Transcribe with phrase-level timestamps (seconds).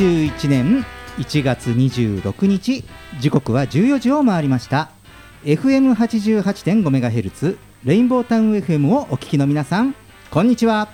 [0.00, 0.86] 2021年
[1.18, 2.84] 1月26日
[3.20, 4.92] 時刻は14時を回りました
[5.44, 9.94] FM88.5MHz レインボータウン FM をお聞きの皆さん
[10.30, 10.88] こんにちは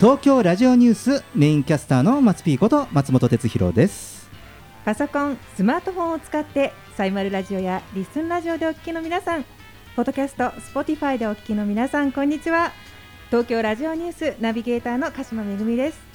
[0.00, 4.28] 東京ラジオニュースメインキャスターの松ピーこと松本哲弘です
[4.84, 9.44] パソコン、スマートフォンを使ってサイマルラジオやリスンラジオでお聞きの皆さん、
[9.94, 12.72] ポッドキャスト、 Spotify でお聞きの皆さん、こんにちは。
[13.30, 16.13] 東京ラジオニュースナビゲーターの鹿島めぐみです。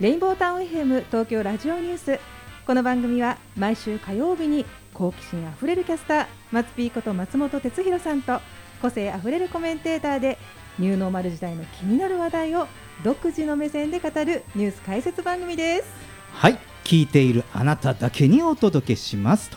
[0.00, 2.20] レインボータウン FM 東京ラジオニュース。
[2.64, 8.40] この番組は毎週火曜日に好奇心あふれるキャスター、松ピーこと松本哲弘さんと
[8.80, 10.38] 個性あふれるコメンテーターで
[10.78, 12.68] ニューノーマル時代の気になる話題を
[13.02, 15.88] 独自の目線で語るニュース解説番組です。
[16.32, 19.56] はい聞いているあなただけにお届けしますと、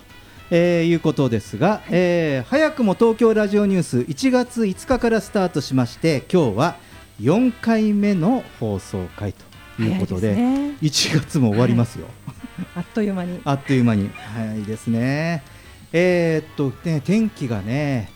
[0.50, 6.78] えーいうことですが、えー早くも東京ラジオニュース1月5日からスタートしまして今日は
[7.20, 9.51] 4回目の放送回と
[9.82, 10.76] いうことでね。
[10.82, 12.08] 1月も終わりますよ、
[12.76, 13.40] あっという間に。
[13.46, 14.10] あっという間に。
[14.36, 15.44] 早いですね。
[15.94, 18.10] えーっとね天気がね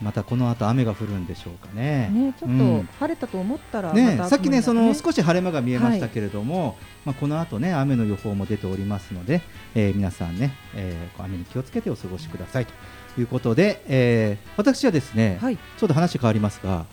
[0.00, 2.08] またこの後雨が降るんでしょうかね。
[2.12, 2.86] ね、ちょっうん。
[2.86, 9.42] と晴れたと思ったら、ねま、たさっきね、その少しし晴れ間が見えましたけれども、まあ、この後ね、雨の予報も出ておりますので、
[9.74, 15.56] えー皆さんね、えー雨に気をつけてお過ごしくださいということで、えー私はですね、はい。
[15.56, 16.86] ちょっと話変わりますが、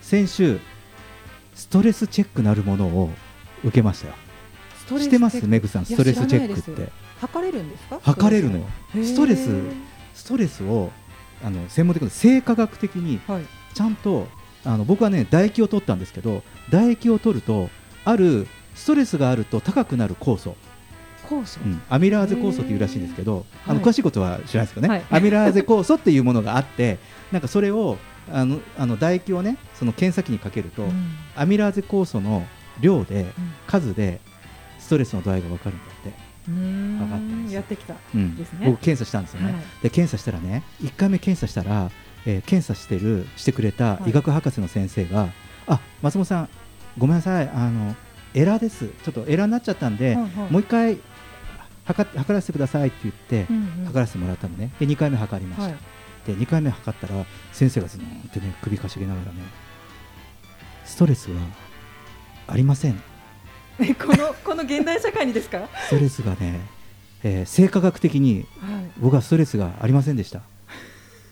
[0.00, 0.58] 先週、
[1.54, 3.10] ストレスチェックなるものを
[3.64, 4.14] 受けましたよ。
[4.98, 6.92] してます、メグさん、ストレスチェックって。
[7.20, 8.00] 測れるんですか？
[8.02, 8.64] 測れるのよ。
[9.02, 9.48] ストレス
[10.12, 10.90] ストレスを
[11.42, 13.44] あの専門的な生化学的にはい。
[13.74, 14.26] ちゃんと
[14.64, 17.70] あの僕はね唾液を取ったんですけど唾液を取ると
[18.04, 20.56] あるストレスがあると高くなる酵素、
[21.28, 21.80] 酵素、うん。
[21.88, 23.84] アミラーゼ酵素っていうらしいんですけど、あのはい。
[23.84, 25.04] 詳しいことは知らないですけどね、はい。
[25.10, 26.98] アミラーゼ酵素っていうものがあって
[27.30, 27.98] なんかそれを
[28.30, 31.14] あのあの唾液をねその検査器にかけると、うん。
[31.36, 32.44] アミラーゼ酵素の
[32.80, 33.28] 量で、うん。
[33.66, 34.20] 数で
[34.78, 36.12] ストレスの度合いが分かるんだって、
[36.48, 37.56] うーんわかったんですよ。
[37.56, 38.66] やってきた、うんですね。
[38.66, 41.90] 僕検査したんですよね、はいで検査したらね1回目検査したら、
[42.26, 44.10] えー検査してるしてくれたはい。
[44.10, 45.28] 医学博士の先生が、
[45.66, 46.48] あ松本さん
[46.98, 47.94] ごめんなさいあの
[48.34, 48.88] エラーです。
[48.88, 50.52] ちょっとエラーになっちゃったんで、はいはい。
[50.52, 50.98] もう1回
[51.84, 53.84] 測らせてくださいって言って、うんうん。
[53.86, 54.72] 測らせてもらったのね。
[54.78, 55.76] で2回目測りました、はい。
[56.26, 58.00] で2回目測ったら先生がずっ
[58.32, 59.42] てね首かしげながらね
[60.84, 61.40] ストレスは
[62.52, 63.02] ありません。
[63.80, 66.60] えこの この現代社会にですか、はい、ストレスがね、
[67.24, 68.46] えー生化学的に
[69.00, 70.42] 僕はストレスがありませんでした。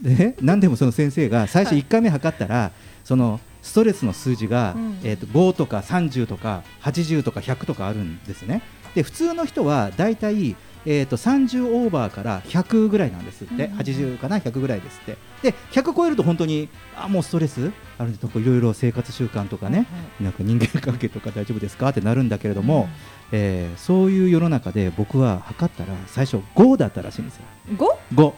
[0.00, 1.82] でね、何でもその先生が最初はい。
[1.82, 2.72] 1回目測ったら、
[3.04, 5.00] そのストレスの数字が、うん。
[5.04, 8.62] えー、と5とか30とか80とか100とかあるんですね。
[8.94, 15.16] で普通の人はだいたい、えー、と30オーバーから100ぐらいなんですって、うん80かな？100ぐらいですって。
[15.42, 17.70] で100超えると本当にあもうストレス？
[17.98, 19.86] あるんでいろいろ生活習慣とかね、
[20.20, 21.88] なんか人間関係とか大丈夫ですか？
[21.90, 22.88] ってなるんだけれども、
[23.32, 27.42] えーそういう世の中で僕は測ったら最初5だったらしいんですよ。
[27.70, 28.32] うん、5 5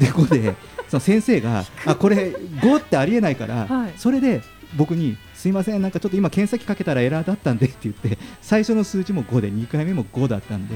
[0.00, 0.54] で5で
[0.88, 2.28] その先生があこれ
[2.60, 3.92] 5ってありえないから、はい。
[3.96, 4.42] それで
[4.76, 10.74] 僕にすいませんなんかちょっと今検査機かけたらエラーだったんでって言って最初の数字も5で2回目も5だったんで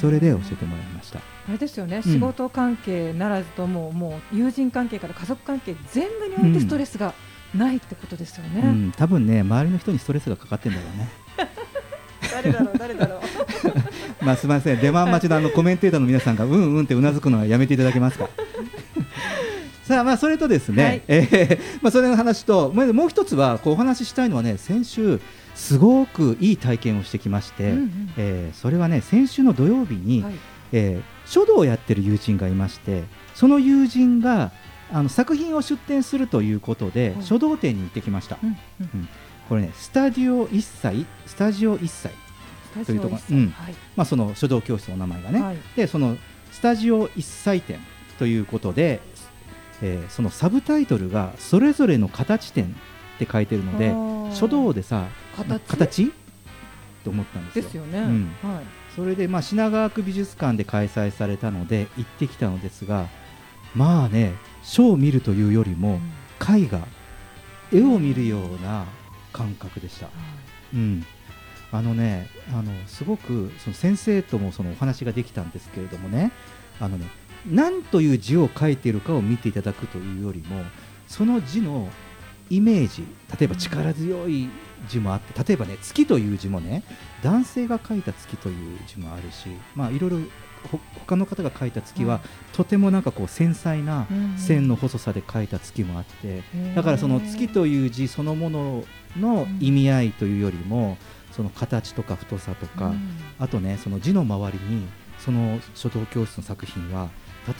[0.00, 1.18] それで教えてもらいました。
[1.18, 1.22] あ
[1.52, 2.02] れですよね、うん。
[2.02, 7.14] 仕事関係ならずとももう友人関係から家族関係全部においてストレスが
[7.54, 11.08] ないってことですよね、うん、多分ね周りの人にストレスがかかってんだろうね。
[12.32, 13.20] 誰だろう誰だろう。
[14.24, 14.80] まあすみません。
[14.80, 18.28] 出番待ちのあのコメンテーターの皆さんがうんうんってうなずくのはやめていただけますか？
[19.84, 21.02] さあまあそれとですね、はい。
[21.08, 25.20] えーまあそれの話とまあもう一つはこうお話ししたいのはね先週
[25.54, 28.10] すごくいい体験をしてきまして、うんうん。
[28.16, 30.34] えーそれはね先週の土曜日に、はい。
[30.72, 33.04] えー書道をやってる友人がいまして
[33.34, 34.52] その友人が
[34.92, 37.24] あの作品を出展するということで、はい。
[37.24, 38.56] 書道展に行ってきました、うんうん。
[38.94, 39.08] うん。
[39.48, 42.10] これねスタジオ一切スタジオ一切
[42.84, 43.48] というところうん。
[43.50, 43.74] はい。
[43.96, 45.56] まあ、その書道教室のお名前がね、はい。
[45.76, 46.16] でその
[46.52, 47.78] スタジオ一切展
[48.18, 49.00] ということで、
[49.82, 53.92] えーそのサブタイトルがそれぞれの形展って書いてるので
[54.34, 55.06] 書道でさ
[55.36, 55.76] 形？
[55.76, 56.12] 形？
[57.04, 57.62] と思ったんですよ。
[57.64, 58.32] ですよね、うん。
[58.42, 58.64] はい。
[58.94, 63.08] それでまあ品川区美術館で開催されたので行ってきたのですが
[63.74, 65.98] まあねショーを見るというよりも
[66.40, 66.86] 絵画
[67.72, 68.86] 絵を見るような
[69.32, 70.08] 感覚でした。
[70.72, 71.04] うん、
[71.72, 76.30] あのねあのすごくその先生ともそのお話ができたんですけれどもね
[76.80, 77.06] あのね
[77.46, 80.62] 何という字を書いているかを見ていただくというよりも
[81.08, 81.88] その字の
[82.50, 83.02] イメージ
[83.38, 84.48] 例えば力強い
[84.88, 86.82] 字もあって例えばね月という字もね
[87.22, 90.18] 男性が書いた月という字もあるしまあいろいろ
[90.70, 92.20] ほ他の方が書いた月は、
[92.54, 94.06] とてもなんかこう繊細な
[94.38, 96.42] 線の細さで書いた月もあって、
[96.74, 98.84] だからその月という字そのもの
[99.18, 100.96] の意味合いというよりも、
[101.32, 102.94] その形とか太さとか、
[103.38, 104.86] あとねその字の周りに
[105.18, 107.10] その書道教室の作品は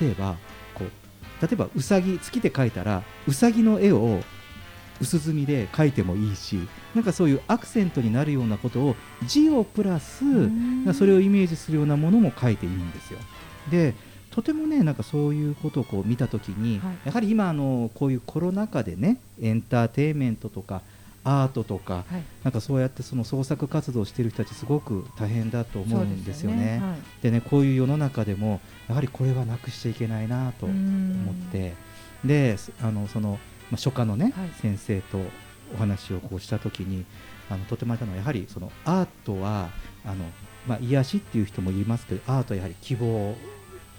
[0.01, 0.37] 例えば
[0.75, 4.21] こう例えばうさぎ月で描いたらうさぎの絵を
[5.01, 6.59] 薄墨で描いてもいいし
[6.95, 8.97] なんかそういうアクセントになるようなことを
[9.27, 10.25] 字をプラス
[10.95, 13.19] それをイメージするようなものも描いていいんですよ。
[13.71, 13.95] で
[14.31, 16.97] とてもねなんかそういうことをこう見たときに、はい。
[17.05, 20.83] やはり今あのこういうコロナ禍でねエンターテインメントとか
[21.23, 22.23] アートとか、はい。
[22.43, 26.81] なんかそうやってその創作活動をしている人たちすごく大変だと思うんですよね。
[26.83, 27.23] はい。
[27.23, 30.75] でねこういう世の中でもやはりこれはなくしちゃいけないなと思
[31.31, 31.75] って。
[32.25, 33.39] であのその、
[33.75, 35.19] まあ、書家のね、はい先生と
[35.75, 37.05] お話をこうした時に
[37.51, 39.71] あのとてもあったのはやはりそのアートは
[40.05, 40.25] あの、
[40.69, 43.35] まあ、癒しっていう人も言いますけどアートはやはり希望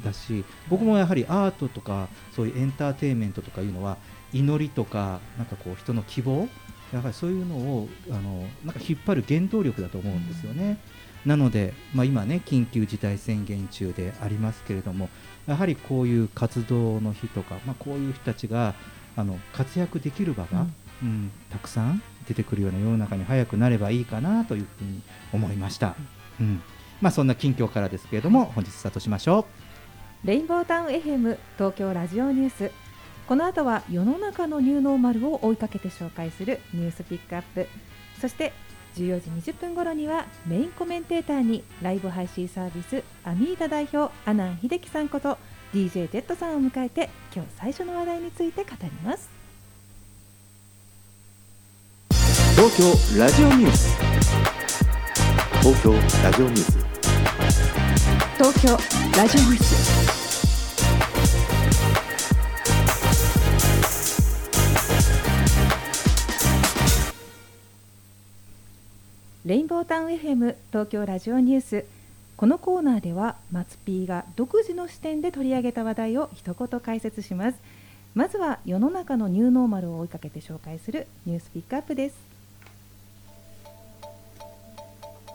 [0.02, 3.98] だし僕もやはりアートとかそういうエンターテインメントとかいうのは
[4.32, 6.48] 祈りとかなんかこう人の希望
[6.94, 10.78] やはりそういうのをあのなんか引っ張る原動力だと思うんですよね。
[11.26, 15.10] なので、まあ、今ね緊急事態宣言中でありますけれども
[15.48, 18.76] やはりこういう活動の日とか、まあ、こういう人たちが
[19.16, 20.66] あの活躍できる場が、
[21.02, 21.32] うん。
[21.50, 25.02] たくさん出てくるような世の中に早くなればいいかなというふうに
[25.34, 25.96] 思いました。
[26.40, 26.62] うん。
[27.02, 29.46] まあ、そんな近況からですけれども本日スタートしましょ
[30.24, 32.72] レインボータウン FM 東京ラジオニュース。
[33.28, 37.68] この後は世の中のニューノーマルを追いかけて紹介するニュースピックアップ。
[38.20, 38.54] そして
[38.96, 45.38] 14時20分頃にはメインコメンテーターにライブ配信サービスアミーダ代表阿南秀樹さんこと
[45.76, 49.30] DJ ジェットさんを迎えて今日最初の話題について語ります。
[52.12, 52.14] う
[52.56, 53.98] 東京ラジオニュース。
[55.60, 55.92] 東京
[56.24, 56.78] ラジオニュース。
[58.38, 58.70] 東京
[59.18, 60.26] ラジオニュース。
[69.46, 71.86] レインボータウン FM 東京ラジオニュース
[72.38, 77.58] このコーナーでは松 P が独自の視点で取り上げた話題を一言解説します。
[78.14, 82.16] まずは世の中のニューノーマルを追いかけて紹介するニュースピックアップです。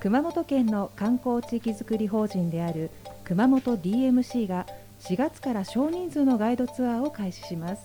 [0.00, 2.90] 熊本県の観光地域づくり法人である
[3.24, 4.66] 熊本 DMC が
[5.00, 7.82] 4月から少人数のガイドツアーを開始します。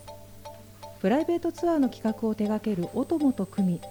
[1.00, 3.82] プライベートツアーの企画を手掛けるオトモと組み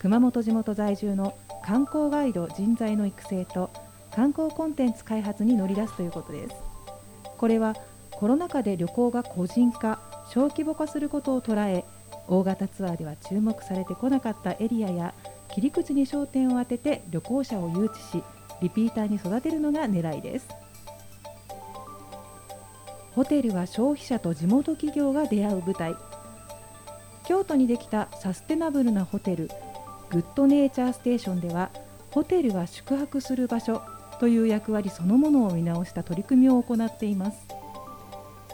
[0.00, 3.70] 熊本地元在住の観光ガイド人材の育成と
[4.14, 6.54] 観光コンテンツ開発に乗り出すということです。
[7.38, 7.74] これは
[8.10, 10.00] コロナ禍で旅行が個人化
[10.30, 11.84] 小規模化することを捉え
[12.28, 15.14] 大型ツアーでは注目されてこなかったエリアや
[15.52, 18.24] 切り口に焦点を当てて旅行者を誘致し
[18.60, 20.48] リピーターに育てるのが狙いです。
[23.14, 25.94] ホテルは消費者と地元企業が出会う舞台。
[27.24, 29.48] 京都にできたサステナブルなホテル
[30.10, 31.70] グッドネイチャーステーションでは
[32.10, 33.82] ホテルは宿泊する場所
[34.22, 37.38] という役割そのものを見直した取り組みを行っています。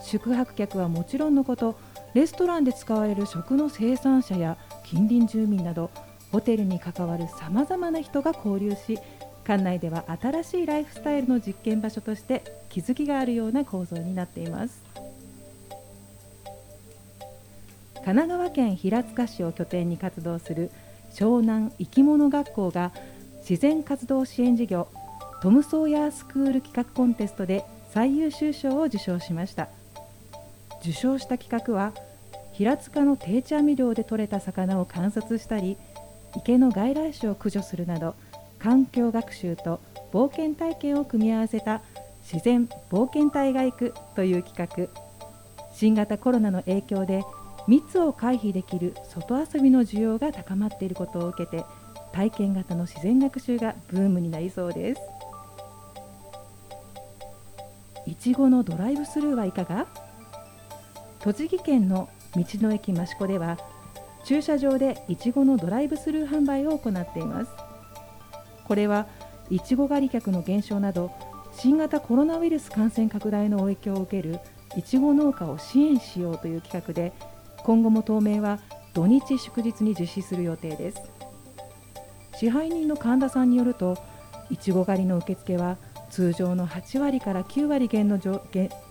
[0.03, 1.79] 宿泊客はもちろんのこと
[2.15, 5.91] レストランで使われる食の生産者や近隣住民など
[6.33, 8.99] ホテルに関わるさまざまな人が交流し
[9.45, 14.83] 館内では新しいライフスタイルの実験場所として気づきがあるような構造になっています。
[17.97, 20.71] 神奈川県平塚市を拠点に活動する
[21.13, 22.91] 湘南生き物学校が
[23.47, 24.89] 自然活動支援事業
[25.41, 29.69] トム・ソーヤースクール企画コンテストで最優秀賞を受賞しました。
[30.81, 31.93] 受賞した企画は
[32.53, 35.77] 平塚の定置網漁で取れた魚を観察したり
[36.37, 38.15] 池の外来種を駆除するなど
[38.59, 39.81] 環境学習と
[40.13, 41.83] 冒険体験を組み合わせた
[42.23, 45.03] 自然冒険隊が行くという企画。
[45.73, 47.23] 新型コロナの影響で
[47.69, 51.65] 密を回避できる外遊びの需要が高まっていることを受けて
[52.13, 55.01] 体験型の自然学習がブームになりそうです。
[58.09, 59.87] いちごのドライブスルーはいかが？
[61.21, 63.59] 栃木県の道の駅益子では
[64.25, 67.51] 駐車場でいちごのドライブスルー販売を行っています。
[68.65, 69.07] これは
[69.51, 71.11] いちご狩り客の減少など
[71.53, 74.41] 新型コロナウイルス感染拡大の影響を受ける
[74.75, 77.13] いちご農家を支援しようという企画で
[77.59, 78.59] 今後も当面は
[78.95, 81.11] 土日祝日に実施する予定です。
[82.39, 83.99] 支配人の神田さんによると
[84.49, 85.77] いちご狩りの受付は
[86.11, 88.41] 通常の8割から9割減の状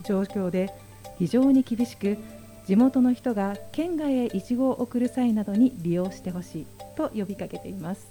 [0.03, 0.73] 況で
[1.19, 2.17] 非常に厳しく
[2.65, 8.07] 地元の人が県外へいちごを送る際などに利用してほしいと呼びかけています。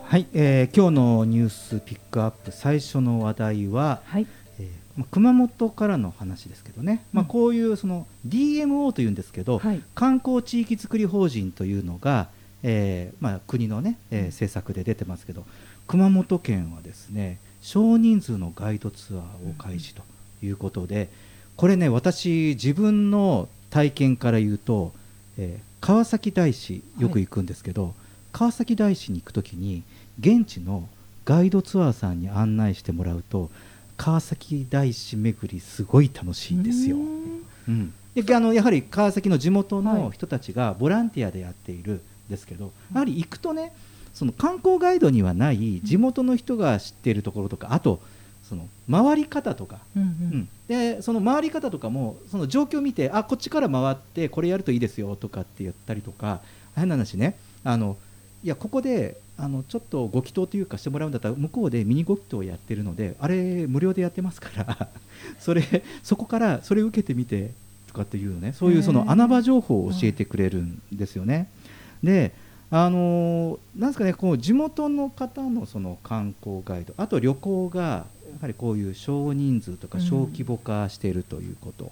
[0.00, 4.26] はい、えー今日のニュースピックアップ最初の話題は、はい。
[4.60, 9.82] えーまあ、熊本からの話ですけどね、まあ、うんこういうその DMO というんですけど、はい。
[9.94, 12.28] 観光地域づくり法人というのが、
[12.62, 14.26] えーまあ、国の、ねえーうん。
[14.28, 15.44] 政策で出てますけど
[15.88, 20.02] 熊本県はですね少人数のガイドツアーを開始と
[20.42, 21.08] いうことで
[21.56, 24.92] これね私自分の体験から言うと、
[25.38, 27.94] えー川崎大師よく行くんですけど、
[28.32, 29.82] 川崎大師に行くときに
[30.18, 30.88] 現地の
[31.24, 33.50] ガイドツアーさんに案内してもらうと
[33.96, 36.96] 川崎大師巡りすごい楽しいんですよ。
[36.96, 43.72] うーんうん、であのやはり川崎の地元はいの人たちがボランティアでやっているんですけど、やはり行くとね
[44.14, 48.00] その観光ガイドにはない地元の人が知っているところとかあと
[48.48, 50.38] その回り方とか、うんううん。
[50.40, 56.40] ん、でその回り方とかもその状況を見てあこっちから回ってこれやるといいですよとかって言ったりとか
[56.74, 57.36] 変な話ね。
[57.64, 57.96] あの
[58.42, 64.88] いやここであのちょっとご祈祷というかしてもらうんだったら向こうでミニご祈祷をやってるのであれ無料でやってますから
[65.38, 65.62] それ
[66.02, 67.52] そこからそれを受けてみて
[67.88, 68.52] とかっていうね。
[68.52, 71.48] そういうその穴場情報を教えてくれるんですよね。
[72.02, 72.32] で
[72.70, 78.04] あのなんですかねこう地元の方のその観光ガイドあと旅行がや
[78.42, 80.04] はりこういう少人数とかうん。
[80.04, 81.90] 小規模化しているということ、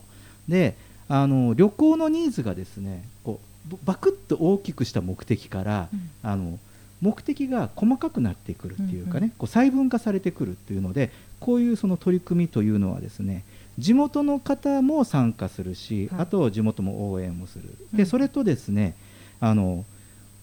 [0.49, 0.77] で
[1.09, 3.41] あの旅行のニーズがですねこ
[3.73, 6.11] うバクッと大きくした目的から、うん。
[6.23, 6.59] あの
[7.03, 13.45] 目的が細かくなってくるっていうかね、うんうんこう細分化されてくるっていうのでこういうその取り組みというのはですね
[13.79, 16.21] 地元の方も参加するし、はい。
[16.23, 17.99] あと地元も応援もする、うん。
[17.99, 18.95] でそれとですね
[19.41, 19.85] あの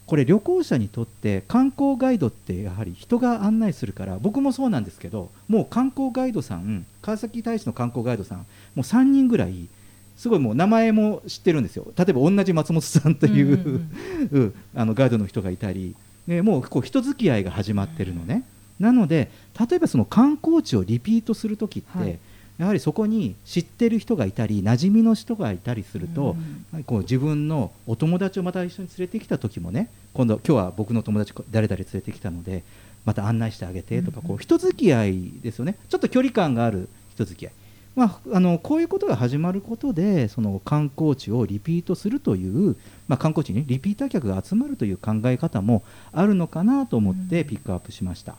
[0.06, 8.46] これ旅行者にとって観光ガイドってやはり人が案内するから僕もそうなんですけどもう観光ガイドさん川崎大使の観光ガイドさんも
[8.78, 9.70] う3人ぐらい
[10.18, 11.88] すごいもう名前も知ってるんですよ。
[11.98, 13.90] 例えば同じ松本さんという、うん
[14.32, 14.54] うんうん。
[14.76, 15.96] あのガイドの人がいたり、
[16.28, 18.44] ね、もうこう人付き合いが始まってるのね、
[18.80, 22.20] なので例えばその観光地をリピートするときって、はい
[22.58, 26.36] やはりそこに知ってる人がいたり馴染みの人がいたりすると、
[26.74, 26.84] うん。
[26.84, 32.64] こう自分のお友達をまた一緒に連れてきた時もね今度今日は僕の友達誰々連れてきたので
[33.06, 34.24] また案内してあげてとか、うん。
[34.24, 35.78] うんこう人付き合いですよね。
[35.90, 37.54] ちょっと距離感がある人付き合い、
[37.96, 42.76] まあ、あのこういうことが始まることでその観光地をリピートするという、
[43.08, 48.36] まあ、観光地にリピーター客が集まるという考え方もあるのかなと思ってピックアップしました、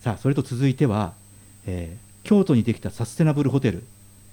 [0.00, 1.14] さあそれと続いては、
[1.66, 3.84] えー京都にできたサステナブルホテル。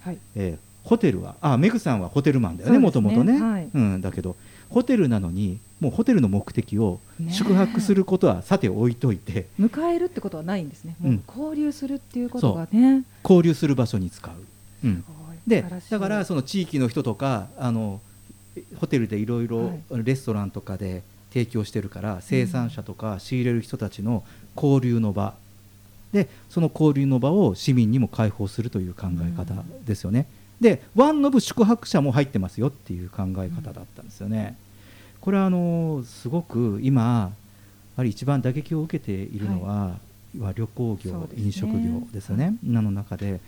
[0.01, 0.17] はい。
[0.36, 3.69] えーホテルはあメグさんはホテルマンだよねもともとね、はい。
[3.71, 4.36] うん、だけど
[4.69, 9.45] ホテルなのにもうホテルの目的を宿泊することはさて置いといて。
[9.60, 10.95] 迎えるってことはないんですね。
[11.00, 13.03] もううん交流するっていうことがね。
[13.24, 14.33] 交流する場所に使う、
[14.83, 15.03] うん、
[15.45, 18.01] でだからその地域の人とかあの
[18.77, 19.48] ホテルでいろい。
[19.48, 24.24] ろはレストランとかで提供してるから生産者とか仕入れる人たちの
[24.55, 25.36] 交流の場
[26.13, 30.27] でその交流の場を市民にも開放するという考え方ですよね。
[30.60, 34.58] でワンノブ宿泊者も入ってますよっていう考え方だったんですよね。
[35.20, 37.32] これはあのすごく今や
[37.98, 39.98] はり一番打撃を受けているのは、
[40.39, 42.56] は旅行業、ね飲食業ですよね。
[42.63, 43.39] なの中で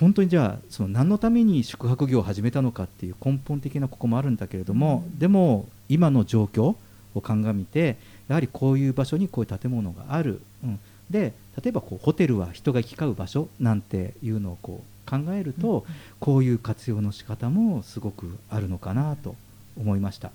[0.00, 6.76] 本当にじゃあその何のために宿泊業を始めたのかっていう根本的なここもあるんだけれども、うんでも今の状況
[7.14, 7.96] を鑑みて
[8.28, 10.78] やはりこういう場所にこういう建物がある、うん、
[11.10, 15.86] で例えばこうホテルは人が行き交う場所なんていうのをこう考えると、
[16.20, 19.34] こういう活用の仕方もすごくあるのかなと
[19.78, 20.30] 思いました。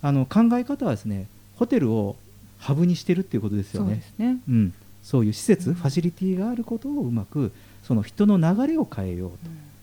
[0.00, 1.26] あの考え方はですね
[1.56, 2.16] ホテルを
[2.58, 4.02] ハブにしてるっていうことですよそうね。
[4.48, 5.74] うん、そういう施設、うん。
[5.74, 7.50] ファシリティがあることをうまく
[7.82, 9.30] その人の流れを変えよう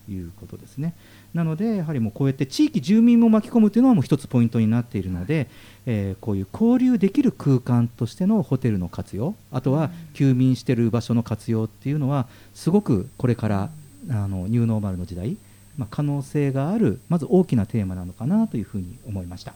[0.07, 0.93] ということですね。
[1.33, 5.47] なのでやはりもうこうやって地域住民も巻き込むというのはもう一つポイントになっているので、
[5.85, 13.69] えーこういう交流できる空間としてのホテルの活用あとは休眠している場所の活用っていうのはすごくこれから
[14.09, 15.37] あのニューノーマルの時代、
[15.77, 19.53] まあ、可能性があるまず大きなテーマなのかなというふうに思いました。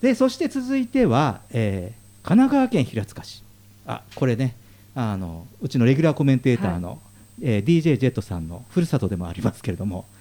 [0.00, 3.42] でそして続いては、えー神奈川県平塚市。
[3.86, 4.54] あこれね
[4.94, 7.00] あのうちのレギュラーコメンテーターの、
[7.40, 10.19] えー DJ ジェットさんのふるさとでもありますけれども、ね、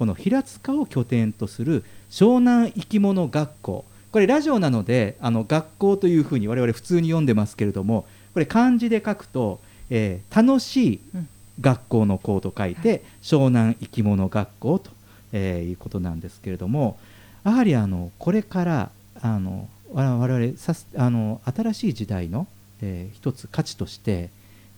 [0.00, 3.84] この平塚を拠点とする湘南生き物学校。
[4.10, 11.28] これラジオなのであの学校というふうに我々普通に読んでますけれどもこれ漢字で書くと、えー楽しいうん
[11.60, 14.90] 学校の校と書いて、湘南生き物学校と、
[15.34, 16.98] えーいうことなんですけれども
[17.44, 18.90] やはりあのこれから
[19.20, 22.46] あのわ我々さすあの新しい時代の、
[22.80, 24.30] えー一つ価値として、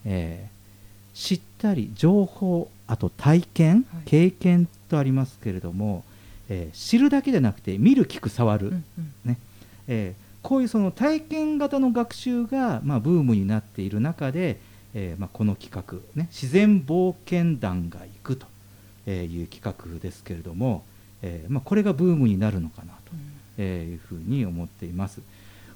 [0.05, 0.63] えー
[1.15, 4.03] 知ったり情報あと体験、はい。
[4.05, 6.05] 経験とありますけれども、
[6.49, 8.85] えー知るだけじゃなくて見る聞く触る、うん
[9.27, 9.37] うん。
[9.89, 14.59] えーこういうその体験型の学習が、まあ、ブームになっている中で、
[14.93, 18.47] えーまあ、この企画、ね、自然冒険団が行くと
[19.07, 20.85] えーいう企画ですけれども、
[21.23, 23.13] えーまあ、これがブームになるのかなと
[23.59, 25.21] えーいうふうに思っています。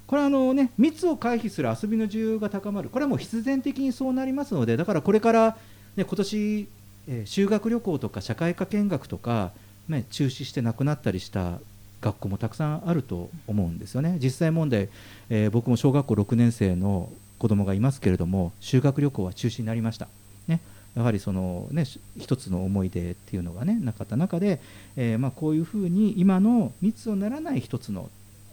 [0.05, 5.57] これはあの、ね、密を回避する遊びの需要が高まる、これはもう必然的にそうなりますので、だからこれから、
[5.97, 6.67] ね、今年、
[7.07, 9.51] えー修学旅行とか社会科見学とか、
[9.87, 11.59] ね、中止してなくなったりした
[12.01, 14.17] 学校もたくさんあると思うんですよね。
[14.21, 14.89] 実際問題、
[15.29, 17.09] えー僕も小学校6年生の
[17.39, 20.07] 子供がいますけれども、修学旅行は中止になりました。
[20.47, 20.59] ね、
[20.95, 24.59] やはりその、ね、し一つの思い出っていうのが、ね、なかった中で、
[24.95, 28.09] えーまあ、こういうふうに今の密をならない一つの、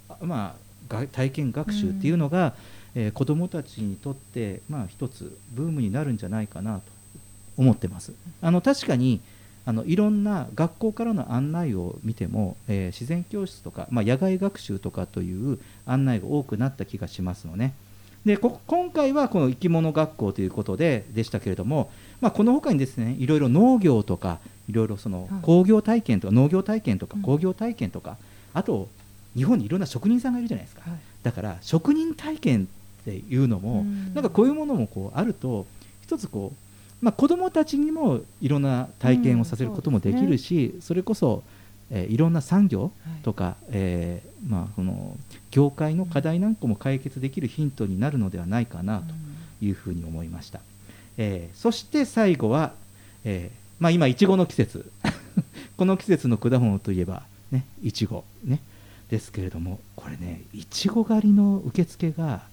[0.09, 0.57] あま
[0.91, 2.55] あ、が体験学習っていうのが、
[2.95, 6.83] えー子どもたちにとって、まあ、一つブームになるんじゃないかなと
[7.57, 8.13] 思ってます。
[8.43, 9.21] あの確かに
[9.67, 17.73] あのいろんな学校からの案内を見ても、えー自然教室とか、まあ、野外学習とかという案内が多くなった気がしますのね。
[18.25, 21.91] でこ今回はこの生き物学校ということででしたけれども、
[22.23, 25.43] まあ、この他にですねいろいろ農業とかいろいろそのはい。
[25.43, 27.23] 工業体験とか農業体験とかうん。
[27.23, 28.17] 工業体験とか、
[28.53, 28.89] あと
[29.37, 30.99] 日本にいろんな職人さんがいるじゃないですか、はい。
[31.23, 32.69] だから職人体験
[33.03, 34.15] っていうのも、うん。
[34.15, 35.67] なんかこういうものもこうあると
[36.03, 36.57] 一つこう、
[37.05, 41.43] まあ、子どもたちにもいろんな体験をさせることもできるし、それこそ、
[41.91, 42.91] えーいろんな産業
[43.23, 45.15] とか、えーまあ、その
[45.51, 49.15] 業界の課題なんかも解決できるヒントになるのではないかなと
[49.65, 50.61] いうふうに思いました、
[51.19, 52.73] えーそして最後は、
[53.25, 54.91] えーまあ、今いちごの季節。
[55.77, 58.61] この季節の果物といえばねいちごね。
[59.11, 62.45] ですけれどもこれねいちご狩りの受付が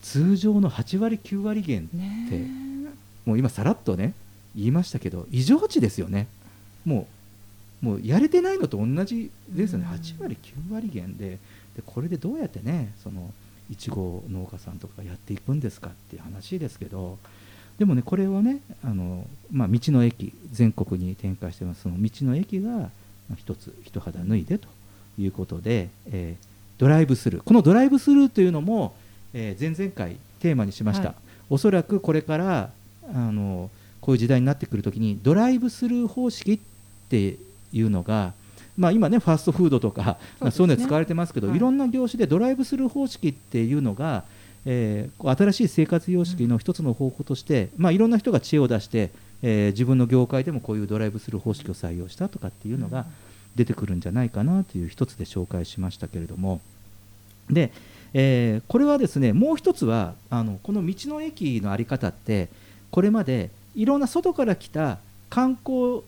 [0.00, 2.52] 通常の8割9割減って、ね
[3.24, 4.14] もう今さらっとね
[4.56, 6.26] 言いましたけど異常値ですよね。
[6.84, 7.06] も
[7.82, 9.92] うもうやれてないのと同じですよね、うん。
[9.92, 11.38] 8割9割減で。
[11.76, 13.32] でこれでどうやってねその
[13.70, 17.18] いちご農家さんとかがやっていくんですかっていう話ですけど
[17.78, 21.82] でもねこれをねあの、まあ、道の駅全国に展開してます。
[21.82, 22.88] その道の駅がまあ
[23.36, 24.68] 一つ一肌脱いでと
[25.18, 27.42] いうことで、えードライブスルー。
[27.44, 28.94] このドライブスルーというのも、
[29.32, 31.16] えー前々回テーマにしました、はい。
[31.50, 32.70] おそらくこれから
[33.14, 36.58] あのこういう時代になってくるときにドライブスルー方式っ
[37.08, 37.36] て
[37.72, 38.32] いうのが、
[38.76, 40.50] まあ、今ねファーストフードとかそうね。
[40.50, 41.56] そういうの使われてますけど、はい。
[41.56, 44.24] い、ろんな業種でドライブスルー方式っていうのが、
[44.64, 49.10] えーこう新しい生活様式の一つの方法として、まあ、いろんな人が知恵を出して、
[49.42, 53.06] えー自分の業界でもこういうドライブスルー方式を採用したとかっていうのが
[53.56, 56.60] 出てくるんじゃないかなという一つで紹介しましたけれども。
[57.50, 57.72] で、
[58.14, 62.48] えーこれはですねもう一つはあのこの道の駅の在り方って
[62.92, 66.02] これまでいろんな外から来た観光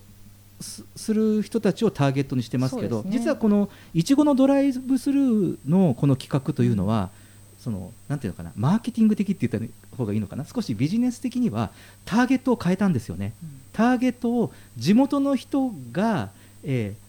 [0.60, 7.10] すする人たちをターゲットにしてますけどね実はこのいちごのドライブスルーのこの企画というのは、
[7.58, 11.70] そのなんていうのかなマーケティング的って言った方がいいのかな少しビジネス的には
[12.04, 13.32] ターゲットを変えたんですよね。
[13.72, 16.30] ターゲットを地元の人が、
[16.62, 17.04] えー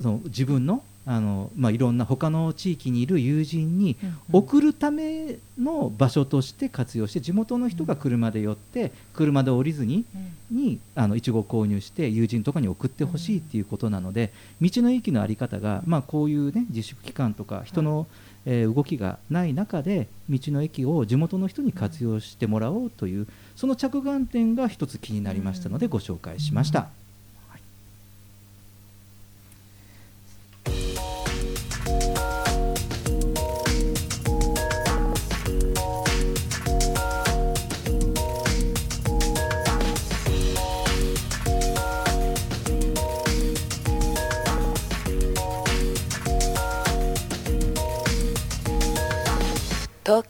[0.00, 3.96] その自分のあの、まあ、いろんな他の地域にいる友人に
[4.32, 10.04] 送るための場所として活用して地元の人が車で寄って車で降りずに
[10.50, 18.06] にあのいちごを購入して友人とかに送ってほしいっていうことなので道の駅の在り方が、まあ、こういう、ね、自粛期間とか人の、
[18.46, 27.01] えー動きがない中で道の駅を地元の人に活用してもらおうというその着眼点が一つ気になりましたのでご紹介しました。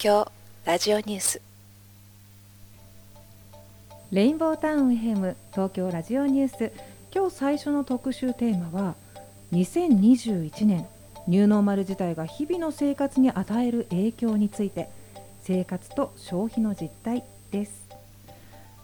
[0.03, 0.27] 京
[0.65, 1.41] ラジオニュース。
[4.11, 6.73] レインボータウン FM 東京ラジオニュース。
[7.15, 8.95] 今日最初の特集テーマは
[9.53, 10.89] 2021年
[11.29, 14.89] ニューノーマル自体が日々の生活に与える影響について
[15.41, 17.87] 生活と消費の実態です。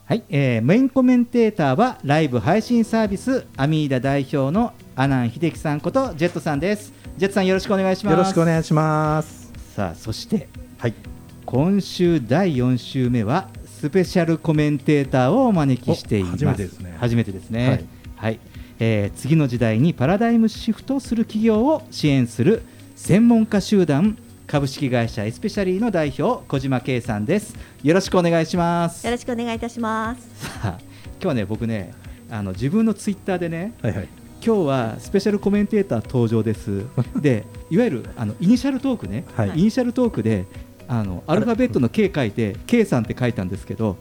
[0.04, 6.92] はい、えーメインコメンテーターはライブ配信サービスアミーダ代表の阿南秀樹さんことジェットさんです。
[7.16, 8.14] ジェットさんよろしくお願いします。
[8.16, 9.50] よろしくお願いします。
[9.74, 11.07] さあそしてはい。
[11.50, 16.44] 今週第4週目はスペシャルコメンテーターをお招きしています。
[16.44, 16.96] お初めてですね。
[17.00, 17.68] 初めてですね。
[17.68, 17.84] はい。
[18.16, 18.40] はい、
[18.78, 22.60] えー次の時代にパラダイムシフトする企業を支援する
[22.96, 27.56] 専門家集団株式会社エスペシャリーの代表小島圭さんです。
[27.82, 29.06] よろしくお願いします。
[29.06, 30.50] よろしくお願いいたします。
[30.50, 30.78] さあ
[31.12, 31.94] 今日はね僕ね
[32.30, 34.08] あの自分のツイッターでねはいはい。
[34.44, 36.84] 今日はスペシャルコメンテーター登場です。
[37.18, 39.58] でいわゆるあのイニシャルトークね、はい。
[39.58, 40.44] イニシャルトークで
[40.88, 43.98] あのアルファベットの K 書いて K さんって書いたんですけど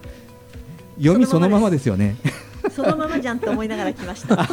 [0.98, 2.16] 読みそのままですよね。
[2.72, 3.40] そのままじゃん。
[3.40, 4.38] と思いながら来ました。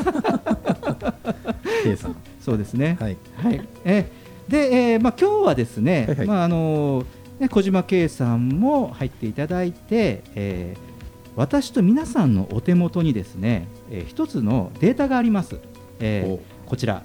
[1.82, 2.16] K さん。
[2.40, 2.96] そうですね。
[3.00, 3.16] はい。
[3.36, 3.68] はい。
[3.84, 4.10] え
[4.48, 6.26] で、えーまあ、今日はですね、はいはい。
[6.26, 7.06] まああの
[7.38, 10.94] ね小島圭さんも入っていただいて、えー
[11.36, 15.58] 私と皆さんのお手元にですね、えー一つのデータがあります、
[15.98, 17.02] えーこちら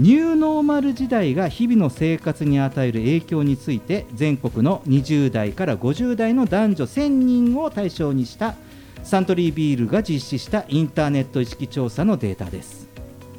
[0.00, 8.54] ニューノーマル時代が日々の生活に与える影響について全国の20代から50代の男女1000人を対象にした
[9.02, 12.88] サントリービールが実施したインターネット意識調査のデータです。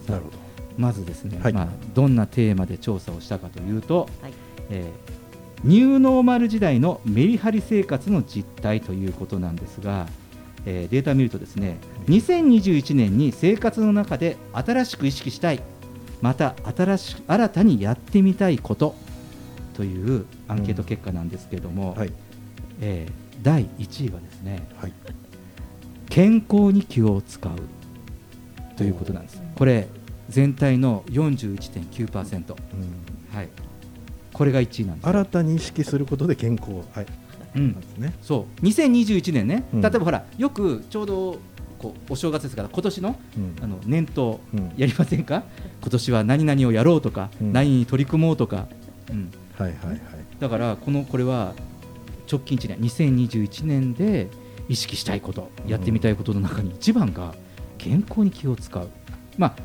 [0.08, 0.38] なるほど。
[0.78, 1.54] まずですね、はい。
[1.54, 4.34] まあ、どんなテーマで調査をしたかというと、はい。
[4.70, 5.12] えー
[5.64, 10.08] ニューノーマル時代のメリハリ生活の実態ということなんですが、
[10.66, 15.62] えーデータを見るとですね2021年に生活の中で新しく意識したい
[16.22, 18.96] また新しく新たにやってみたいこと
[19.74, 22.14] というアンケート結果なんですけれども、はい。
[22.80, 24.94] えー第1位はですね、はい。
[26.10, 27.56] 健康に気を使う
[28.78, 29.42] ということなんです。
[29.56, 29.88] これ
[30.30, 32.56] 全体の41.9%、
[33.34, 33.50] はい、
[34.34, 35.08] これが1位なんです。
[35.08, 36.72] 新たに意識することで健康。
[36.94, 37.06] はい。
[37.56, 37.84] うん。
[37.98, 38.14] ね。
[38.22, 38.66] そう。
[38.66, 39.82] 2021年ね、うん。
[39.82, 41.40] 例えばほらよくちょうど
[41.82, 43.56] こうお正月ですから今年の,、うん。
[43.64, 44.72] あの年頭うん。
[44.78, 45.44] やりませんか、
[45.82, 47.54] 今年は何々をやろうとか、うん。
[47.54, 48.68] 何に取り組もうとか、
[49.10, 50.00] うん、はいはいはい。
[50.40, 51.56] だからこのこれは
[52.32, 54.30] 直近1年2021年で
[54.70, 57.34] 意識したいことやってみたいことの中に一番が
[57.80, 58.88] 健康に気を使う。
[59.38, 59.56] まあ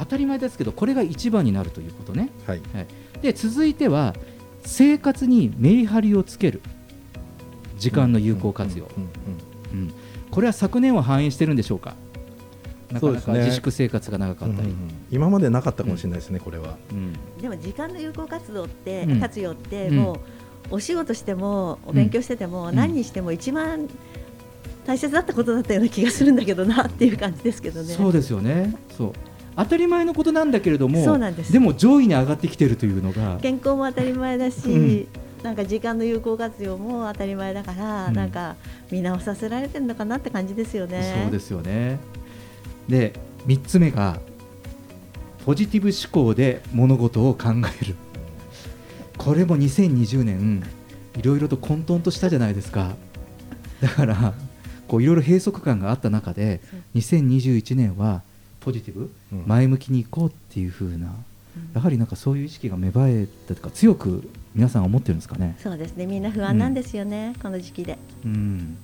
[0.00, 2.60] 当たり前ですけどこれが一番になるということね、はい。
[3.22, 4.14] で続いては
[4.64, 6.60] 生活にメリハリをつける
[7.78, 8.88] 時間の有効活用、
[10.30, 11.94] これは昨年は反映してるんでしょうか？
[12.92, 13.34] なかなそうですね。
[13.34, 16.76] か自粛生活が長かったり、うんうん今までなかったかもしれないですねこれは。
[16.92, 17.14] うん。
[17.40, 19.20] でも時間の有効活動って、うん。
[19.20, 19.96] 活用ってうん。
[19.96, 20.12] も
[20.70, 22.76] うお仕事してもお勉強してても、うん。
[22.76, 23.88] 何にしても一番
[24.86, 27.94] 大切だったことだったような気がするんだけどなっていう感じですけどね。
[27.94, 28.74] そうですよね。
[28.96, 29.12] そう。
[29.56, 31.58] 当たり前のことなんだけれどもそうなんです。
[31.58, 33.38] も上位に上がってきてるというのが。
[33.40, 35.06] 健康も当たり前だし、うん
[35.42, 38.14] なんか時間の有効活用も当たり前だから、うん。
[38.14, 38.56] なんか
[38.90, 41.22] 見直させられてるのかなって感じですよね。
[41.22, 41.98] そうですよね。
[42.88, 43.12] で
[43.46, 44.20] 3つ目が
[45.44, 47.48] ポジティブ思考で物事を考
[47.82, 47.94] える。
[49.16, 50.62] これも2020年
[51.16, 52.94] いろいろと混沌としたじゃないですか。
[53.80, 54.34] だから
[54.88, 56.60] こういろいろ閉塞感があった中で
[56.94, 58.22] 2021年は
[58.60, 59.44] ポジティブ、うん。
[59.46, 61.14] 前向きにいこうっていう風な
[61.74, 65.56] やはりなんかそういう意識が芽生えたとか強く皆さん思ってるんですかね。
[65.58, 67.98] そうですねみんな不安なんですよね、この時期で。
[68.24, 68.76] うん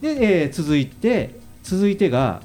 [0.00, 2.42] で、えー続いて続いてが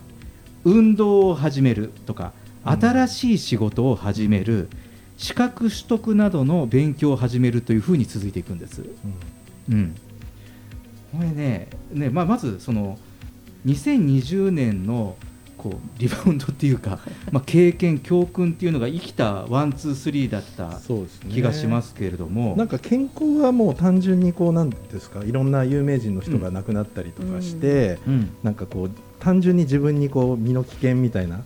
[0.65, 4.69] 運動を始めるとか新しい仕事を始める、
[5.17, 8.83] 資格取得などの勉強を始めるというふうに続いていくんです。
[9.69, 9.95] うん、
[11.11, 12.97] これねね、まあ、まずその
[13.65, 15.15] 2020年の
[15.65, 16.99] こうリバウンドっていうか、
[17.31, 31.43] まあ、経験教訓っていうのが生きた one two three だったそうですね気がしますけれども、なんか健康はもう単純にこうなんですかいろんな有名人の人が亡くなったりとかして、うんなんかこう単純に自分にこう身の危険みたいな、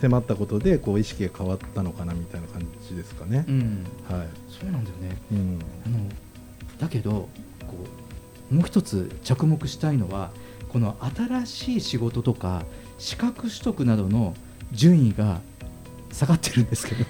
[0.00, 3.44] 迫ったことでこう意識が変わったのかなみたいな感じですかね。
[3.46, 4.28] うんはい。
[4.48, 5.16] そうなんだよね。
[5.30, 5.58] うん。
[5.86, 5.98] あの
[6.80, 7.28] だけどこ
[8.50, 10.32] うもう一つ着目したいのは
[10.74, 12.64] この新しい仕事とか
[12.98, 14.34] 資格取得などの
[14.72, 15.40] 順位が
[16.10, 17.04] 下がってるんですけど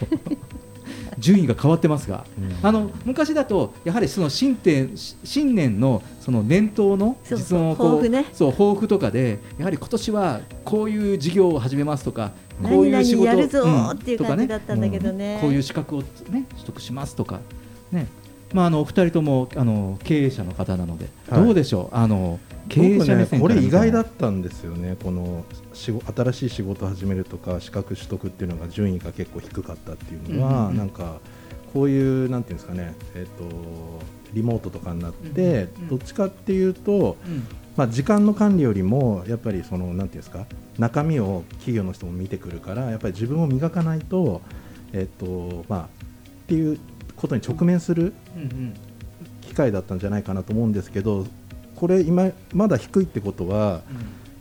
[1.18, 2.27] 順位が変わってますが、
[2.62, 4.90] あの昔だとやはりその新年
[5.24, 8.27] 新年のその年頭のそう実の抱負ね。
[8.35, 15.37] そう抱負とかでやはり今年はこういう事業を始めますとかこういう仕事やるぞうんっていうとか感じだったんだけどね。
[15.37, 15.40] うん。
[15.40, 17.40] こういう資格を、ね、取得しますとか、
[17.90, 18.09] ね。
[18.53, 21.44] まあ、あのお二人ともあの経営者の方なので、はい。
[21.44, 21.96] どうでしょう？
[21.96, 30.77] あの経営者ね、これ意外だったんですよね、この新しい仕事を始めるとか資格取得っていうのが順位が結構低かったっていうのは、うんうんうん。
[30.77, 31.20] なんか
[31.72, 33.44] こういうなんていうんですかね、えっと
[34.33, 37.46] リモートとかになって、どっちかっていうと、うん。
[37.77, 40.46] まあ、時間の管理よりもやっぱりそのなんていうんですか
[40.79, 44.42] 中身を企業の人も見てくるからやっぱり自分を磨かないと、
[44.92, 45.87] えっとまあ、っ
[46.46, 46.79] ていう
[47.16, 48.12] ことに直面する
[49.42, 51.27] 機会だったんじゃないかなと思うんですけど
[51.76, 53.82] これ今まだ低いってことは、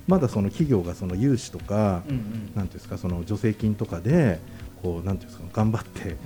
[0.07, 2.21] まだその企業がその融資とか、うんうん。
[2.21, 4.39] なんていうんですかその助成金とかで
[4.81, 6.17] こうなんていうんですか頑張って、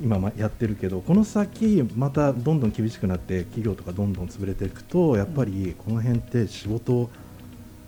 [0.00, 7.10] 今まやってるけどこの先またどんどん厳しくなって企業とかどんどん潰れていくとやっぱりこの辺って仕事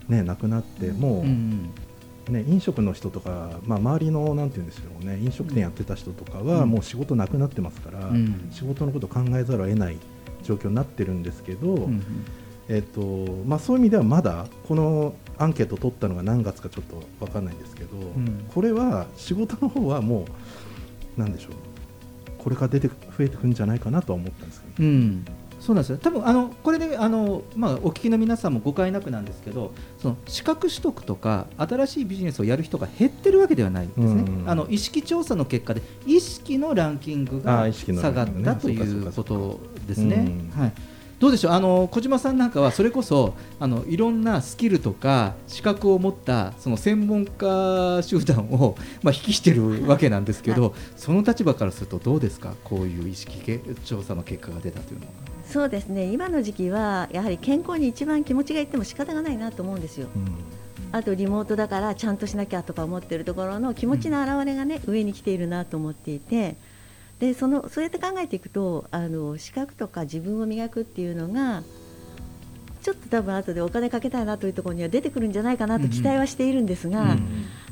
[0.08, 1.70] ねなくなってもう、うん
[2.28, 6.70] ね、飲食の人とか、まあ、周りのなんて言うんでしょうね飲食店やってた人とかはうん。
[6.70, 8.48] もう仕事なくなってますから、うん。
[8.52, 9.96] 仕事のことを考えざるを得ない
[10.42, 12.02] 状況になってるんですけど、うんうん
[12.70, 13.00] えっと
[13.46, 18.46] まあ、そういう意味ではまだこのアンケート取ったのが何月かちょっと分かんないんですけど、ん。
[18.54, 20.24] これは仕事の方はも
[21.16, 21.52] うなんでしょう
[22.38, 25.24] これから出て増えてくるんじゃないかなとは思ったんですけど、うん、
[25.58, 25.98] そうなんですよ。
[25.98, 34.48] 多分あのこれであの、まあ、お聞きの皆さんも誤解なくなんですけどその資格取得とか新しいビジネスをやる人が減ってるわけではないんですね、うん。
[34.48, 40.50] あの意識調査の結果で意識のランキングがあー意識の下がったということですね。
[40.54, 40.60] うん。
[40.60, 40.72] はい
[41.20, 41.52] どうでしょう？
[41.52, 52.54] あの小島さんなんかはそれこそあのいろんなスキルとか資格を持ったその専門家集団を、まあ、引きしてるわけなんですけど、その立場からするとどうですか？
[52.64, 55.12] こういう意識け調査の結果が出たというのは。
[55.44, 56.04] そうですね。
[56.04, 60.08] 今の時期はやはり健康に一番気持ちがいっても仕方がないなと思うんですよ。
[60.92, 66.56] あとリモートだからちゃんとしなきゃとか思ってるところの気持ちの表れがね、上に来ているなと思っていて
[67.20, 71.62] でそのそうやって考えていくとあの資格とか自分を磨くっていうのが
[72.82, 77.18] ちょっと多分後でお金かけたいなというところには出てくるんじゃないかなと期待はしているんですが、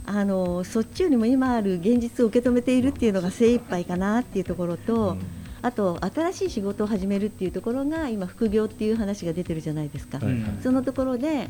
[0.05, 5.17] あのそっちよりも今ある現実を受け止めているっていうのが精一杯かなっていうところと、
[5.63, 10.19] あと新しい仕事を始めるっていうところが今副業っていう話が出てるじゃないですか。
[10.19, 10.43] はいはい。
[10.63, 11.49] そのところで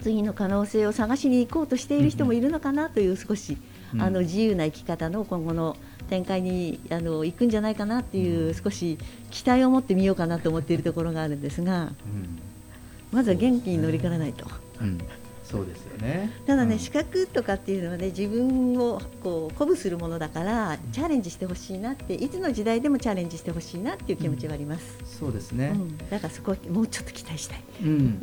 [0.00, 3.58] 次の可能性を探しに行こうとしている人もいるのかなという少し、
[3.92, 4.02] うん。
[4.02, 5.76] あの自由な生き方の今後の
[6.12, 8.98] 展開にあの行くんじゃないかなっていう少し
[9.30, 11.92] 期待を持ってみようかなと思っているところがあるんですが
[13.10, 14.44] まずは元気に乗り切らないと。
[14.78, 14.98] うん、
[15.42, 16.30] そうですよね。
[16.46, 16.78] ただね、うん。
[16.78, 25.72] 資格とかっていうのはね自分をこう鼓舞するものだからチャレンジしてほしいなっていつの時代でもチャレンジしてほしいなっていう気持ちはあります、そうですね。
[25.74, 25.96] うん。
[26.10, 27.62] だからそこはもうちょっと期待したい。
[27.84, 28.22] うん、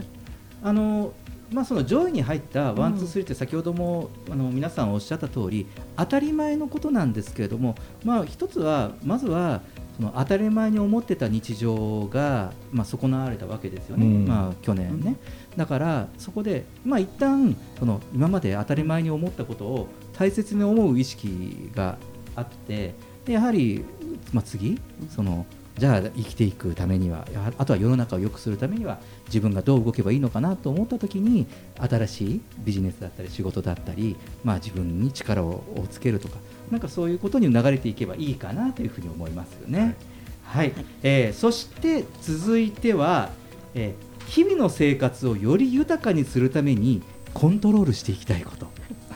[0.62, 1.12] あの
[1.52, 9.62] まあその上位に入った one two three って先ほども、あの皆さんおっしゃった通り当たり前のことなんですけれども、まあ一つはまずは
[9.98, 14.06] その当たり前に思ってた日常がまあ損なわれたわけですよね。
[14.06, 15.16] うんまあ去年ね。
[15.58, 21.98] だからそこでまあ一旦その今まで当たり前に思ったことを大切に思う意識が
[22.36, 22.94] あって、
[23.26, 23.84] でやはり
[24.32, 25.46] まあ次その
[25.80, 27.26] じゃあ生きていくためには
[27.58, 36.38] あとは世の中を良くするためには自分がどう動けばいいのかなと思った時に新しいビジネスだったり仕事だったり、まあ、自分に力ををつけるとか
[36.70, 39.96] なんかそういうことに流れていけばいいかなというふうに思いますよね。
[40.44, 43.30] はい、えーそして続いては、
[43.74, 47.02] えー日々の生活をより豊かにするために
[47.34, 48.68] コントロールしていきたいこと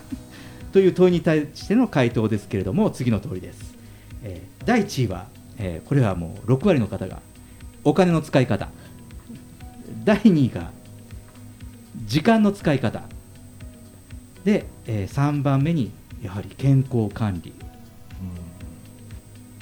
[0.73, 3.75] という問いに対しての回答ですけれども次の通りです。
[4.23, 5.27] えー第1位は、
[5.63, 7.21] えーこれはもう6割の方が
[7.85, 8.69] お金の使い方。
[10.03, 10.71] 第2位が
[12.05, 13.03] 時間の使い方。
[14.43, 17.53] で、え3番目にやはり健康管理、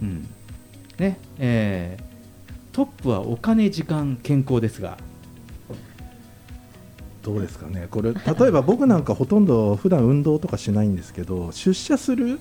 [0.01, 0.27] うん。
[0.97, 2.11] ねえー
[2.73, 4.97] トップはお金時間健康ですが。
[7.21, 7.87] どうですかね。
[7.91, 12.39] これ例えば僕なんかほとんど普段運動とかしないんですけど出社する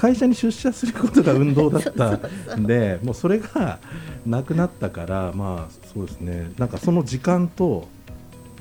[0.00, 2.16] 会社に出社することが運動だった
[2.56, 3.78] んでもうそれが
[4.24, 6.52] なくなったからまあそうですね。
[6.58, 7.86] なんかその時間と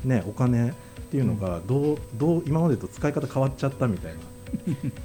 [0.03, 0.73] ねお金っ
[1.11, 4.17] ていうのがどうどう今までと使い方変わっちゃったみたいな。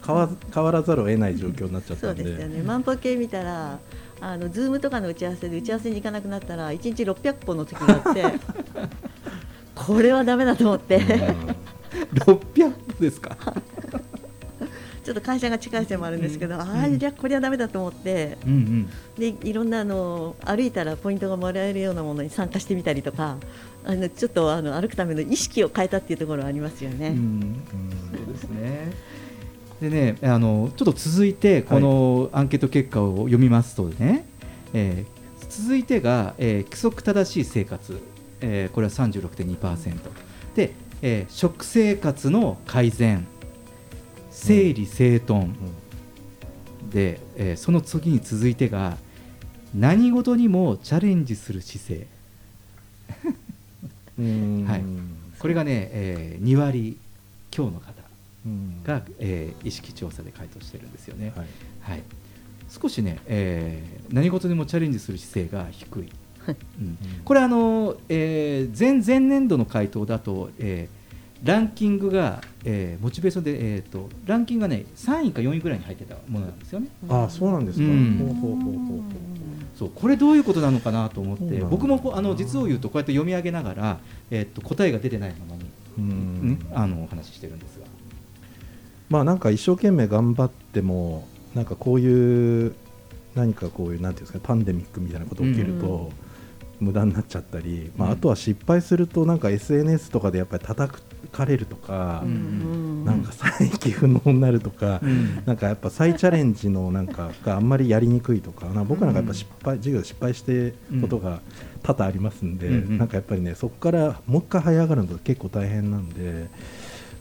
[0.04, 2.22] 変わ変わらざるを得ない状況になっちゃったんで。
[2.24, 2.62] そうですよね。
[2.62, 3.78] 万歩計見たら
[4.20, 8.24] あのズームとかの打ち合わせで打ち合わせに行かなくなったら1日600本の時があって
[9.76, 10.98] これはダメだと思って。
[12.14, 12.36] 600
[12.70, 13.36] 歩ですか？
[15.04, 18.90] ちょっと会社が近いせいもあるんですけど、ああじゃあこれはダメだと思ってうんうん。
[19.18, 23.36] でいろんなあの歩いたらポイントがもらえるようなものに参加してみたりとか
[23.84, 27.08] あのちょっとあの歩くための意識を変えたっていうところはありますよね。
[27.08, 27.62] うん
[28.16, 28.92] そうですね。
[29.80, 34.26] でね、あのちょっと続いてこのアンケート結果を読みますとね、
[34.72, 35.14] えー
[35.46, 38.00] 続いてが、えー規則正しい生活、
[38.40, 39.96] えーこれは36.2%
[40.54, 43.26] で、えー食生活の改善、
[44.34, 45.54] 整理整頓、
[46.90, 48.96] で、えーその次に続いてが
[49.74, 52.06] 何事にもチャレンジする姿勢。
[54.18, 54.64] うん。
[54.66, 54.82] はい、
[55.38, 56.96] これがね、えー2割
[57.50, 57.92] 強の方
[58.44, 58.82] うん。
[58.84, 61.32] が、えー意識調査で回答してるんですよね。
[61.36, 61.46] はい。
[61.80, 62.02] はい、
[62.68, 66.08] 少しね、えー何事にもチャレンジする姿勢が低い。
[66.46, 66.98] うん。
[67.24, 71.03] これあの、えー前前年度の回答だと、えー
[71.44, 76.88] ランキングが、えーモチベーションで、えー、とランキングがね3位か4位ぐらいに入ってたものなんですよね。
[77.08, 78.16] ああそうなんですか、うん。
[78.18, 79.00] ほうほうほうほうほう。
[79.78, 83.98] そうこれどういうことなのかなと思って僕もあの実を言うとこうやって読み上げながら、
[84.30, 86.58] えー、と答えが出てないままに、うん。
[86.58, 87.86] ねあのお話ししてるんですが。
[89.10, 92.74] まあなんか一生懸命頑張ってもなんかこういう
[93.34, 96.10] 何かこういうなんていうんですかパンデミックみたいなこと起きると、
[96.80, 98.14] 無駄になっちゃったり、まあ、うん。
[98.14, 100.92] あとは失敗するとなんか SNS とかでやっぱり叩
[101.30, 105.42] かれるとか、うんなんか再起不能になるとか、うん。
[105.44, 111.40] なんかやっぱ再チャレンジのなんかがあんまりやりにくいとか、な僕なんかやっぱ失敗、授業で失敗してことが
[111.82, 112.98] 多々ありますんで、うんうん。
[112.98, 116.48] なんかやっぱりねそこからもう一回這い上がるの結構大変なんで。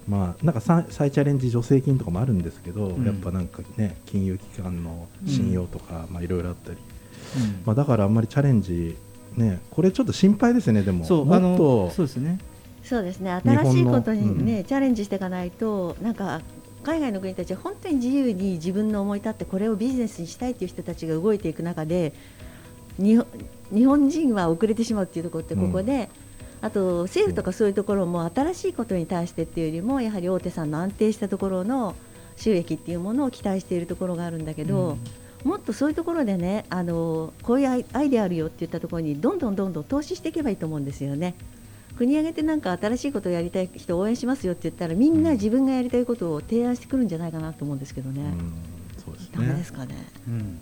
[0.06, 3.06] まあ、なんか再再チャレンジ助成金とかもあるんですけど、ん。
[3.06, 6.78] やっぱなんかね金融機関の信用とか、まあいろいろあったり、
[7.38, 7.62] うん。
[7.66, 8.98] まあ、だからあんまりチャレンジ
[9.38, 11.06] ねこれちょっと心配ですねでも。
[11.06, 12.38] そうもっとそうですね
[12.84, 13.32] そうですね。
[13.32, 14.64] 新しいことにね、うん。
[14.66, 16.42] チャレンジしていかないとなんか
[16.84, 22.14] 海外の国たちは本当に自由に自分の思い立ってこれをビジネスにしたいという人たちが動いていく中で
[23.00, 23.16] 日
[23.86, 26.10] 本人は遅れてしまうっていうところってここで、
[26.62, 31.96] あと政府とかそういうところも新しいことに対してっていうよりもやはり大手さんの安定したところの
[32.36, 34.98] 収益っていうものを期待しているところがあるんだけど、
[35.44, 41.36] もっとそういうところでねあのこういうアイアイデアあるよって言ったところにどんどんどんどん投資していけばいいと思うんですよね。
[41.98, 48.22] 国挙げてなんか新しいことをやりたい人を応援しますよって言ったらみんな自分がやりたいことを提案してくるんじゃないかなと思うんですけどね。
[49.04, 49.96] そうですダメですかね。
[50.28, 50.60] うん、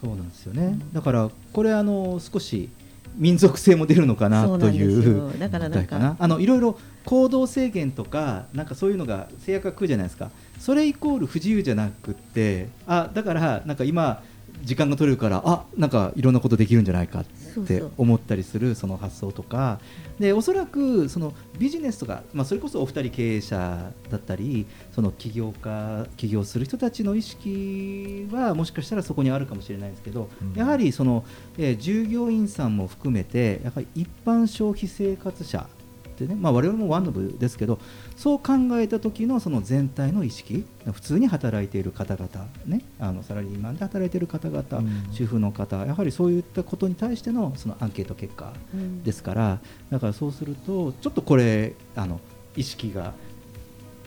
[0.00, 2.70] そうなんですよね、だからこれあの少し
[3.16, 5.26] 民族性も出るのかなそうなんといですよ。
[5.26, 14.22] うだからなんかあのいろいろ行動制限とかなんかそういうのが制約が来るじゃないですかそれイコール不自由じゃなくってあだからなんか今
[14.62, 17.92] 時間が取れるからあなんかいろんなことできるんじゃないかってそうそう。
[17.98, 19.80] 思ったりするその発想とか。
[20.18, 31.24] でおそらくそのビジネスとか、まあ、それこそお二人経営者だったりその起業家起業する人たちの意識はもしかしたらそこにあるかもしれないですけど、やはりその、
[31.56, 37.78] えー従業員さんも含めてやはり一般消費生活者ってね、まあ、我々もワンノブですけど
[38.18, 44.64] そう考えた時のその全体の意識普通に働いている方々、ね、あのサラリーマンで働いている方々、
[45.12, 52.20] 主婦の方やはりそういったことに対してのそのアンケート結果うんですから、だからそうするとちょっとこれあの
[52.56, 53.14] 意識が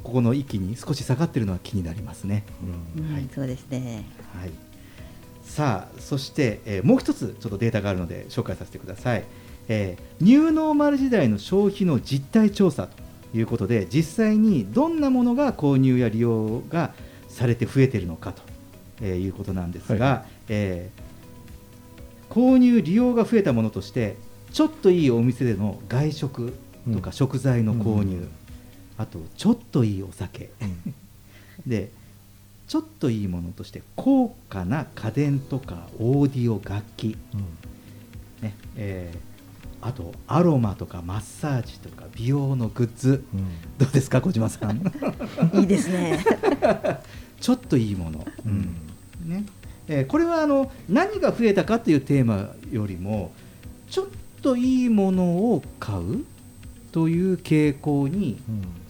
[0.03, 2.43] ここの域に少し下がっているのは気になりますね。
[2.97, 4.03] うんそうですね。
[4.37, 4.51] はい、
[5.41, 9.23] さあそして、えーもう一つちょっとデータがあるので紹介させてください、
[9.69, 13.00] えーニューノーマル時代の消費の実態調査と
[13.33, 16.93] いうことで実際にどんなものが購入や利用が
[17.27, 18.41] されて増えているのかと、
[19.01, 21.11] えーいうことなんですが、はえー
[22.31, 24.15] 購入利用が増えたものとして
[24.53, 26.53] ちょっといいお店での外食
[26.93, 28.31] とか食材の購入、うん
[28.97, 30.51] あとちょっといいお酒、
[31.65, 31.89] で
[32.67, 37.17] ちょっといいものとして高価な家電とかオーディオ楽器、
[38.41, 39.30] ねえー
[39.81, 43.23] あとアロマとかマッサージとか美容のグッズ、
[43.79, 44.77] どうですか小島さん？
[45.59, 46.23] いいですね。
[47.41, 48.75] ちょっといいもの、うん。
[49.25, 49.45] ね。
[49.87, 53.31] えーこれはあの何が増えたかというテーマよりも
[53.89, 54.05] ちょっ
[54.41, 56.23] といいものを買う
[56.91, 58.37] という傾向に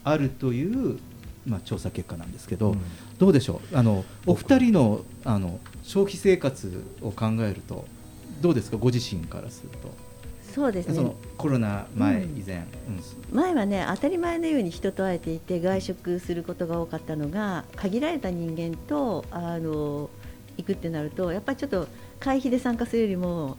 [0.04, 0.98] あるという、
[1.46, 2.76] まあ、調査結果なんですけど、
[3.18, 3.78] どうでしょう？
[3.78, 7.86] あのお二人のあの消費生活を考えると
[8.42, 8.76] どうですか？
[8.78, 9.90] ご自身からすると。
[10.54, 10.96] そうですね。
[10.96, 12.66] そのコロナ前、うん以前、うん。
[13.32, 20.10] 前はね当たり前のように人と会えていて外食することが多かったのが限られた人間とあの
[20.58, 21.88] 行くってなるとやっぱりちょっと
[22.20, 23.58] 会費で参加するよりも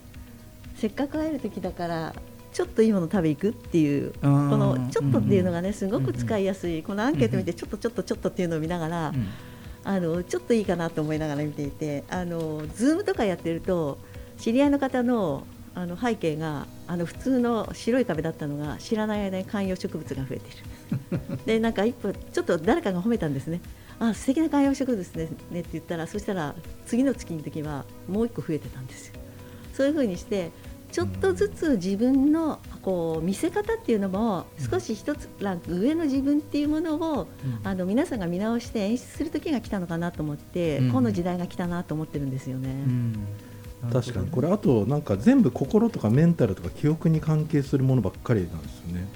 [0.77, 2.15] せっかく会える時だから
[2.53, 9.13] ちょっといいもの食べ行くっていうこのちょっとっていうのがねすごく使いやすいこのアンケート見てちょっとちょっとちょっとっていうのを見ながら
[9.85, 13.99] あのちょっといいかなと思いながら見ていてあのズームとかやってると
[14.39, 21.21] 知り合いの方のあの背景があの普通の白い壁だったのが知らない間に観葉植物が増えてる。
[21.47, 23.61] でなんか一歩ちょっと誰かが褒めたんですね
[23.99, 26.55] あ素敵な観葉植物ですねって言ったらそしたら
[26.87, 29.15] 次の月の時はもう一個増えてたんですよ。
[29.73, 30.51] そういうふうにして
[30.93, 37.29] ちょっとずつ自分のこう見せ方っていうのも少し一つランク上の自分っていうものを、
[37.65, 40.93] あの皆さんが見直して演出する時が来たのかなと思って、うん。
[40.93, 42.69] この時代が来たなと思ってるんですよね。
[43.91, 44.29] 確かに。
[44.29, 49.07] これあとなんか全部心とかメンタルとか記憶に関係するものばっかりなんですよね。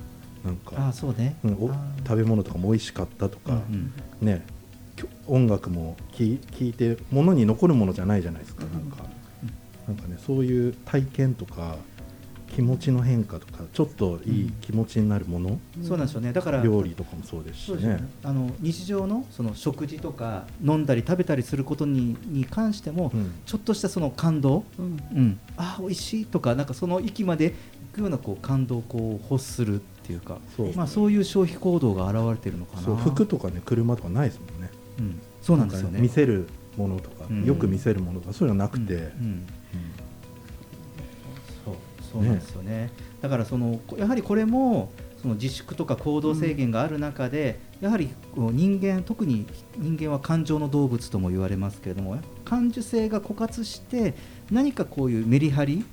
[0.45, 0.89] なんか。
[0.89, 1.37] あそうね。
[1.45, 1.71] んお
[2.07, 4.45] 食べ物とかも美味しかったとか、うんね。
[4.97, 9.05] きょ音楽も聴いてものに残るものじゃないじゃないですか、なんか。
[9.87, 11.77] なんかねそういう体験とか
[12.57, 16.33] 気持ちの変化とかちょっといい気持ちになるもの、そうなんですよね。
[16.33, 17.87] だから料理とかもそうですしね。
[17.87, 18.09] ね。
[18.25, 23.33] あの日常のその食事とか飲んだり食べたりすることにに関しても、うん。
[23.45, 24.85] ちょっとしたその感動、うん。
[25.15, 27.57] うん、あ美味しいとかなんかその域まで行
[27.93, 32.83] くようなこう感動をこう欲するっていうかそうまあ、そういう消費行動が現れてるのかな。
[32.85, 34.71] そう服とかね車とかないですもんね。
[34.99, 36.49] うん、そうなんですよかね見せる
[36.79, 37.45] ものとか、うん。
[37.45, 39.01] よく見せるものとかそういうのなくて、うん。
[39.01, 39.47] うん
[42.17, 42.91] そうなんですよね。
[43.21, 44.91] だからそのこやはりこれも
[45.21, 49.47] その自粛とか行動制限がある中で、やはり人間特に
[49.77, 54.15] 人間は感情の動物とも言われますけれども感受性が枯渇して
[54.51, 55.85] 何かこういうメリハリ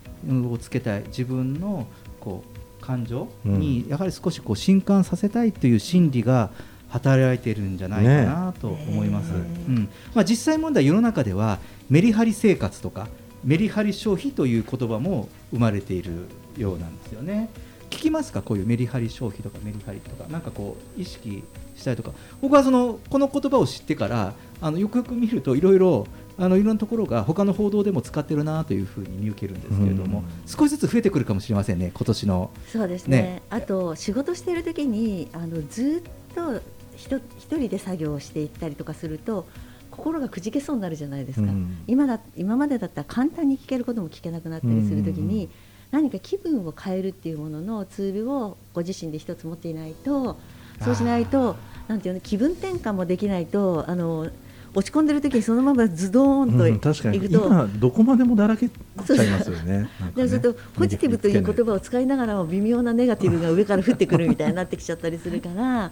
[0.51, 1.87] をつけたい自分の
[2.19, 6.51] こう感情にやはり少しこう震撼させたいという心理が
[6.89, 9.89] 働いているんじゃないかなと思います、うん。
[10.13, 11.59] まあ、実際問題世の中では
[11.89, 13.07] メリハリ生活とか
[13.43, 16.27] メリハリ消費という言葉も生まれている
[16.57, 17.49] ようなんですよね。
[17.89, 18.41] 聞きますか？
[18.41, 21.43] こういうメリハリ消費とかメリハリとかなんかこう意識
[21.75, 22.11] したりとか。
[22.41, 26.07] 僕はそのこの言葉を知ってからあのよくよく見るといろいろ
[26.39, 30.25] あのいろんなところが他の報道でも使ってるなというふうに見受けるんですけれども、うん。
[30.47, 32.49] 少しずつ増えてくるかもしれませんね今年の。
[32.67, 33.21] そうですね。
[33.21, 33.41] ね。
[33.51, 36.61] あと仕事している時にあのずっと
[36.95, 39.45] ひと一人で作業をしていったりとかすると
[39.93, 41.77] 心がくじけそうになるじゃないですか、うん。
[41.87, 45.49] 今だ今までだったら簡単に聞けることも聞けなくなったりする時に、
[45.91, 50.39] 何か気分を変えるっていうもののツールをご自身で一つ持っていないと
[50.81, 51.55] そうしないと
[51.87, 54.27] なんていうの気分転換もできないとあの
[54.75, 57.17] 落ち込んでる時にそのままズドーンとうん確かに。
[57.17, 59.87] いくと、今どこまでもだらけちゃいますよね。
[60.15, 60.27] そう。
[60.27, 65.91] するとポジティブという言葉を使いながらも微妙なネガティブが上から降ってくるみたいになってきちゃったりするから、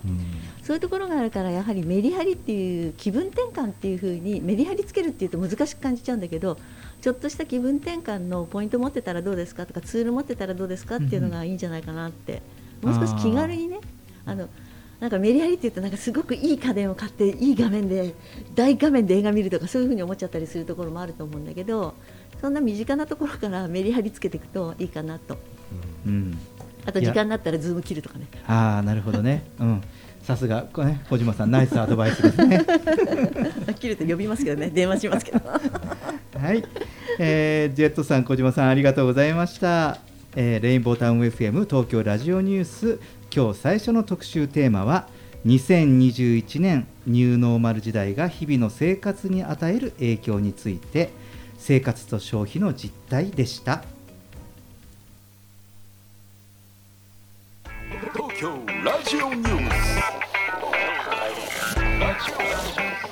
[0.64, 6.58] そういうところがあるからやはりメリハリっていう気分転換っていう風にメリハリつけるっていうと難しく感じちゃうんだけど
[7.02, 12.42] ちょっとした気分転換のポイント持ってたらどうですかとかツール持ってたらどうですかっていうのがいいんじゃないかなって。
[12.82, 13.80] もう少し気軽にね
[14.26, 14.50] あの
[15.00, 18.14] なんかメリハリっていうとなんかすごくいい家電を買っていい画面で
[18.54, 21.96] 大画面で映画見るとかそういう風に思っちゃったりするところもあると思うんだけど
[22.40, 25.38] そんな身近なところからメリハリつけていくといいかなと。
[26.06, 26.38] うん。
[26.86, 28.26] あと時間になったらズーム切るとかね。
[28.48, 29.44] ああなるほどね。
[29.60, 29.84] うん
[30.24, 32.66] さすがこれね小島さんナイスアドバイスですね。
[33.80, 35.40] 切ると呼びますけどね電話しますけど。
[36.40, 36.64] はい、
[37.20, 40.00] えージェットさん小島さんありがとうございました、
[40.36, 43.00] えーレインボータウン FM 東京ラジオニュース。
[43.34, 45.08] 今日最初の特集テーマは
[45.46, 51.10] 2021年ニューノーマル時代が日々の生活に与える影響について
[51.58, 53.84] 生活と消費の実態でした。
[58.14, 58.50] 東京
[58.84, 59.91] ラジオニュース
[62.28, 63.11] speed.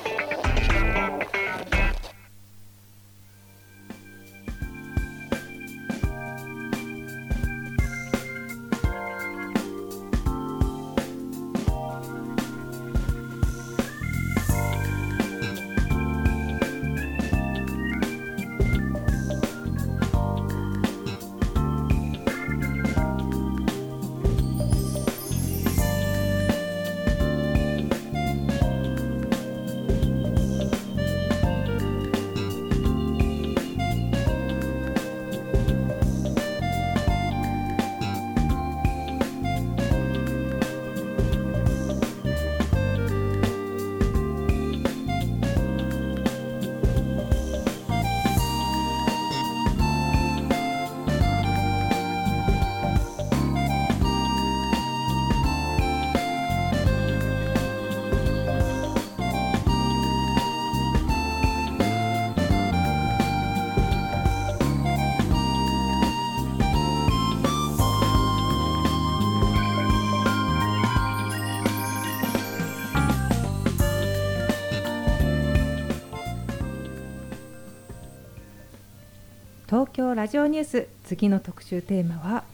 [80.20, 80.86] ラジオニュース。
[81.04, 82.44] 次の特集テーマは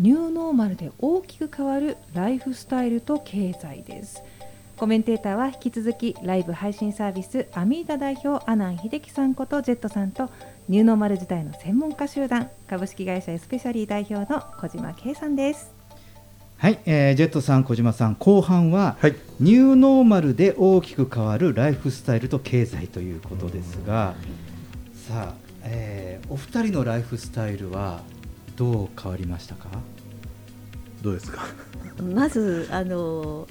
[0.00, 4.22] ニューノーマルで大きく変わるライフスタイルと経済です。
[4.78, 10.30] コメンテーターは引き続きライブ配信サービスアミーダ代表阿南秀樹さんことジェットさんと
[10.70, 15.70] ニューノーマル時代の専門家集団株式会社エスペシャリー代表の小島圭さんです。
[16.56, 18.96] はい、えージェットさん小島さん後半は、
[19.38, 24.14] ニューノーマルで大きく変わるライフスタイルと経済ということですが、
[24.94, 28.00] さあ、えーお二人のライフスタイルは
[28.56, 29.68] どう変わりましたか？
[31.02, 31.42] どうですか？
[32.02, 33.46] まずあの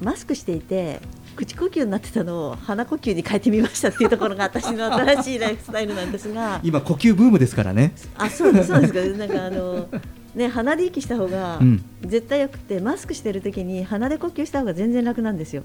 [0.00, 1.00] マスクしていて
[1.36, 6.60] 口呼吸になってたのを鼻呼吸に変えてみましたっていうところが私の新しいライフスタイルなんですが。
[6.64, 7.92] 今呼吸ブームですからね。
[8.16, 9.00] あそうですそうですか。
[9.18, 9.88] なんかあの
[10.34, 11.84] ね鼻で息した方がうん。
[12.02, 15.62] 絶対よくて、マスクしてる時に鼻で呼吸した方が全然楽なんですよ。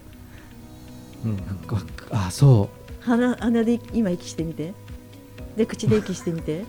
[2.12, 2.70] あそ
[3.02, 4.74] 鼻鼻で今息してみて
[5.58, 6.64] で口で息してみて。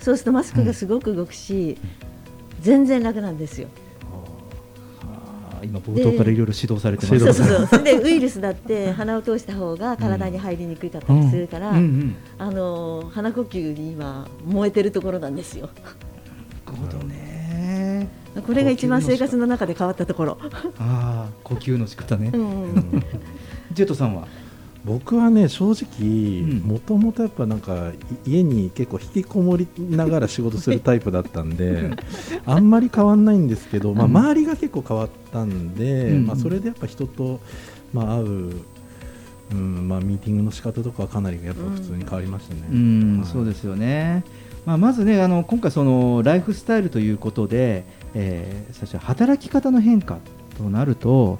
[0.00, 1.76] そうするとマスクがすごく動くし、
[2.62, 3.68] 全然楽なんですよ。
[5.62, 7.82] う今冒頭からいろいろ指導されてますそうそうそう。
[7.82, 15.68] でウイルスだって鼻を通した方が体に入りにくかったりするから、うんうんうんあの鼻呼吸に今燃えてるところなんですよ。
[16.64, 18.08] なるほどね。
[18.46, 20.38] これが一番生活の中で変わったところ。
[20.78, 22.40] ああ呼吸の仕方ね、うん。
[22.40, 23.04] うん。
[23.72, 24.26] ジェットさんは？
[24.84, 27.90] 僕はね正直もともとやっぱなんか
[28.24, 31.90] い家に結構引きこもりながら仕事するタイプだったんで
[32.46, 36.26] あんまり変わんないんですけど、まあ、うん周りが結構変わったんで、うん。
[36.26, 37.40] まあ、それでやっぱ人と、
[37.92, 38.52] まあ、会う、
[39.52, 42.62] うんまあ、ミーティングの仕方とかはかなりやっぱ普通に変わりましたね。
[42.70, 44.24] うん、そうですよね。
[44.66, 50.18] まあ、まずね、あの今回そのライフスタイルということで、えー、最初働き方の変化
[50.58, 51.38] となると、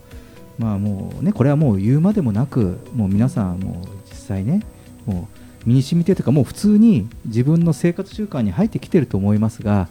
[0.61, 4.61] まあもうねこれはもう言うまでもなく、もう皆さんもう実際ね、
[5.07, 5.27] も
[5.65, 9.89] う身に染みてというかもう普通に自分の生活習慣に入ってきてると思いますが、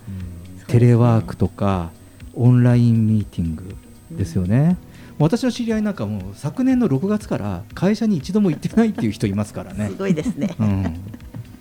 [0.68, 1.90] テレワークとか
[2.36, 3.76] オンラインミーティング
[4.12, 4.78] ですよね。
[5.18, 9.90] 私の知り合いなんかもう昨年の6月から会社に一度も行ってないっていう人いますからね。
[9.92, 10.56] すごいですね。
[10.60, 10.96] うん、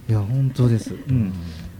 [0.08, 0.94] いや本当です。
[0.94, 1.32] うん。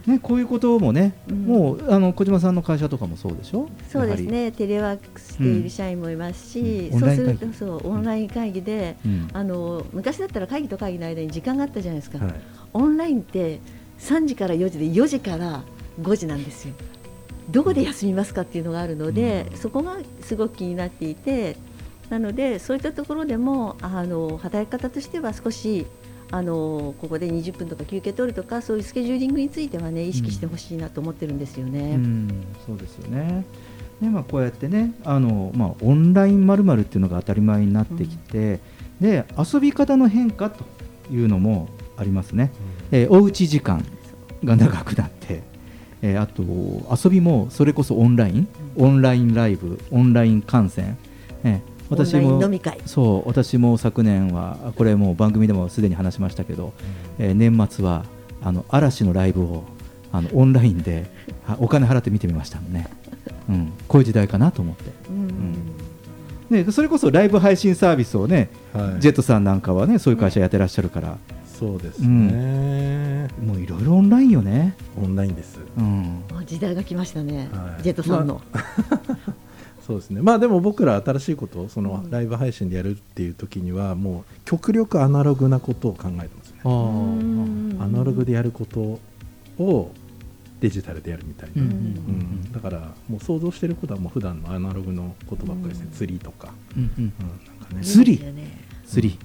[0.09, 1.45] ねこういうこともね、うん。
[1.45, 3.69] もうあの小島さんの会社とかもそうでしょ？
[3.89, 7.01] そうですね、テレワークしている社員もいますし、うん。
[7.01, 9.29] そうするオンライン会とそうオンライン会議で、うん。
[9.33, 12.35] あの昔だったら会議と会議の間に時間があったじゃないですか、はい。
[12.73, 13.61] オンラインって
[14.01, 15.63] 3時から4時で4時から
[16.01, 16.75] 5時なんですよ。
[17.51, 21.57] どこで休みますかっていうのがあるので、そこがすごく気になっていて、
[22.11, 25.87] なのでそういったところでもあの働き方としては少し
[26.31, 31.81] あのここで20分とか休憩取るとかそういうスケジューリングについてはね意識してほしいなと思ってるんですよね。
[31.81, 33.47] うん、そうですよね。
[34.01, 38.61] ねまあ、こうやってねあの、まあ、オンラインまるっていうのが当たり前になってきて、
[39.01, 40.65] で遊び方の変化と
[41.11, 42.53] いうのもありますね、
[42.93, 43.85] えーおうち時間
[44.45, 45.43] が長くなって、
[46.03, 46.43] えーあと
[47.09, 50.99] 遊びもそれこそオンライン、オンラインライブオンライン観戦、
[51.43, 52.81] えー私もン飲み会。
[52.87, 56.73] そう私も昨年はこれもう番組でもすでに話しましたけど、
[57.19, 58.05] えー年末は
[58.43, 59.65] あの嵐のライブを
[60.13, 61.07] あのオンラインで
[61.47, 62.89] あお金払って見てみましたもんね、
[63.49, 64.77] うん、こういう時代かなと思っ
[66.49, 69.01] て、ね、それこそライブ配信サービスをね、はい。
[69.01, 71.19] ジェットさんなんかはねそういう会社やってらっしゃるから、
[71.59, 74.75] そうですね、もういろいろオンラインよね。
[74.97, 77.83] オンラインです、うん、あ時代が来ましたね、はい。
[77.83, 78.41] ジェットさんの。
[79.89, 80.21] そうですね。
[80.21, 86.61] まあでも僕ら新しいことをそのライブ配信でやるっていう時にはもう極力アナログなことを考えてますね。
[86.65, 89.01] アナログでやること
[89.59, 89.91] を
[90.61, 97.05] デジタルでやるみたいな、うんうんだからもう想像してることはもう普段のアナログのことばっかりですね、釣りとか、うんうん。
[97.05, 97.23] な
[97.67, 97.83] んかね。
[97.83, 98.23] 釣り？
[98.87, 99.19] 釣り。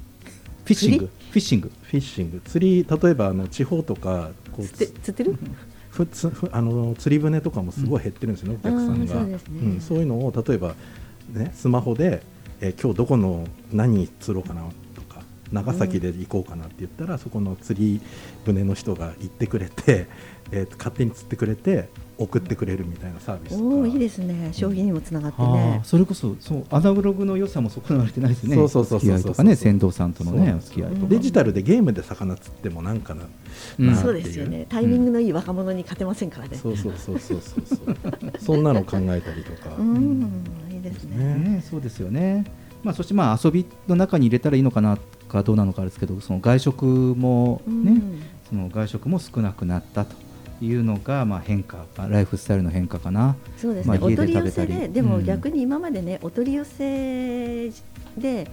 [0.64, 1.10] フィッシング？
[1.32, 1.72] フィッシング。
[1.82, 2.42] フィッシング。
[2.46, 5.36] 釣り例えばあの地方とかこう釣ってる？
[5.94, 9.14] ふつふあの釣り船とかもすごい減ってるんですよね、お客さんが。
[9.14, 9.76] そうね。
[9.76, 10.74] んそういうのを例えば、
[11.32, 12.24] ね、スマホで、
[12.62, 14.64] えー今日どこの何釣ろうかな
[15.54, 18.02] 長崎で行こうかなって言ったら、そこの釣り
[18.44, 20.08] 船の人が行ってくれて、
[20.52, 23.64] えー勝手に釣ってくれて送ってくれるみたいなサービスとか。
[23.64, 24.50] おおいいですね。
[24.52, 25.84] 消費にもつながってあねー。
[25.84, 28.56] それこそそうアナログの良さも損なわれてないですね。
[28.56, 34.66] そうそうそうそうお付き合いとかね船頭さんとのねお付き合いとかデジタルでゲームで魚釣ってもなんかな,、うそうですよね。
[34.70, 36.58] タイミングのいい若者に勝てませんからね。
[36.58, 37.98] そうそうそうそうそうそう。
[38.40, 40.46] そんなの考えたりとか、うん。
[40.72, 41.36] いいですね。
[41.36, 42.46] ね、そうですよね。
[42.84, 44.98] まあそしてまあ遊びの中に入れたらいいのかな
[45.34, 50.16] かどうなのかですけど、その外食もね、うんその外食も少なくなったと
[50.62, 53.36] いうのがまあ変化、ライフスタイルの変化かな。
[53.58, 54.74] そうですね、まあ、お家取り寄せで。
[54.76, 57.72] で、でもうん逆に今までね、お取り寄せ
[58.18, 58.50] で、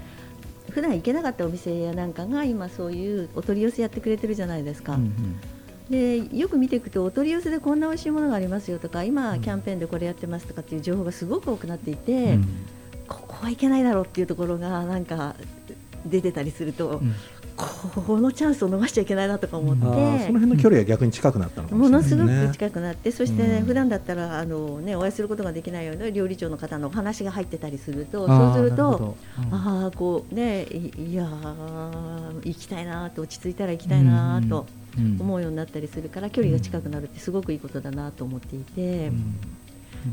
[0.71, 4.95] 普段行けなかったお店やなんかが今、そういうお取り寄せやってくれてるじゃないですか。
[4.95, 5.41] うんうん
[5.91, 12.47] でよく見ていくと、お取り寄せでこんな美味しいものがありますよとか、今、キャンペーンでこれやってますとかっていう情報がすごく多くなっていて、うん
[13.09, 15.35] ここはいけないだろうっていうところが、なんか
[16.07, 17.15] 出てたりすると、うん。
[17.57, 19.85] このチャンスを逃しちゃいけないなとか思って。
[19.85, 22.47] あーその辺の距離が逆に近くなったのかものすごね。
[22.49, 23.67] く近くなって、そして、ねうん。
[23.67, 29.55] 普段だったらあの、ね、お会いすることができないような料理長の方のお話が入ってたりすると、そうするとうん。
[29.55, 34.67] ああこうねいいやー行きたいなと落ち着いたら行きたいなと
[34.99, 39.13] うんうん思うようになったりするから距離が近くなるってすごくいいことだなと思っていて、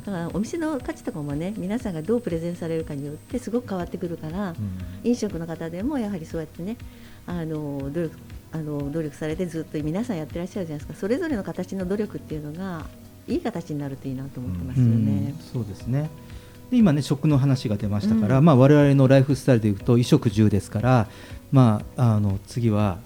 [0.06, 4.54] だからお店の価値とかもね皆さんがどうプレゼンされるかによってすごく変わってくるから、
[5.04, 6.78] 飲食の方でもやはりそうやってね
[7.26, 8.18] あの努力
[8.52, 11.00] あの努力されてずっと皆さんやってらっしゃるじゃないですか。
[11.00, 12.86] それぞれの形の努力っていうのが
[13.28, 15.34] いい形になるといいなと思ってますよね。
[15.38, 15.44] うん。
[15.44, 16.10] そうですね。
[16.72, 18.46] で今ね食の話が出ましたから、うん。
[18.46, 21.08] まあ我々のライフスタイルでいうと衣食住ですから
[21.52, 22.98] まああの次は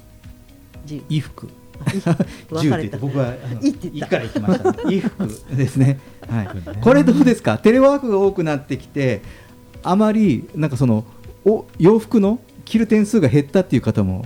[0.86, 1.50] 住衣服。
[1.82, 4.18] 分住かれたって言って僕はいいって言った。
[4.18, 6.49] いから言ってました、ね、衣服ですねはい
[6.82, 7.57] これどうですか？
[7.57, 9.22] テレワークが多くなってきて
[9.84, 11.05] あまりなんかその
[11.45, 14.26] お洋服の着る点数が減ったっていう方も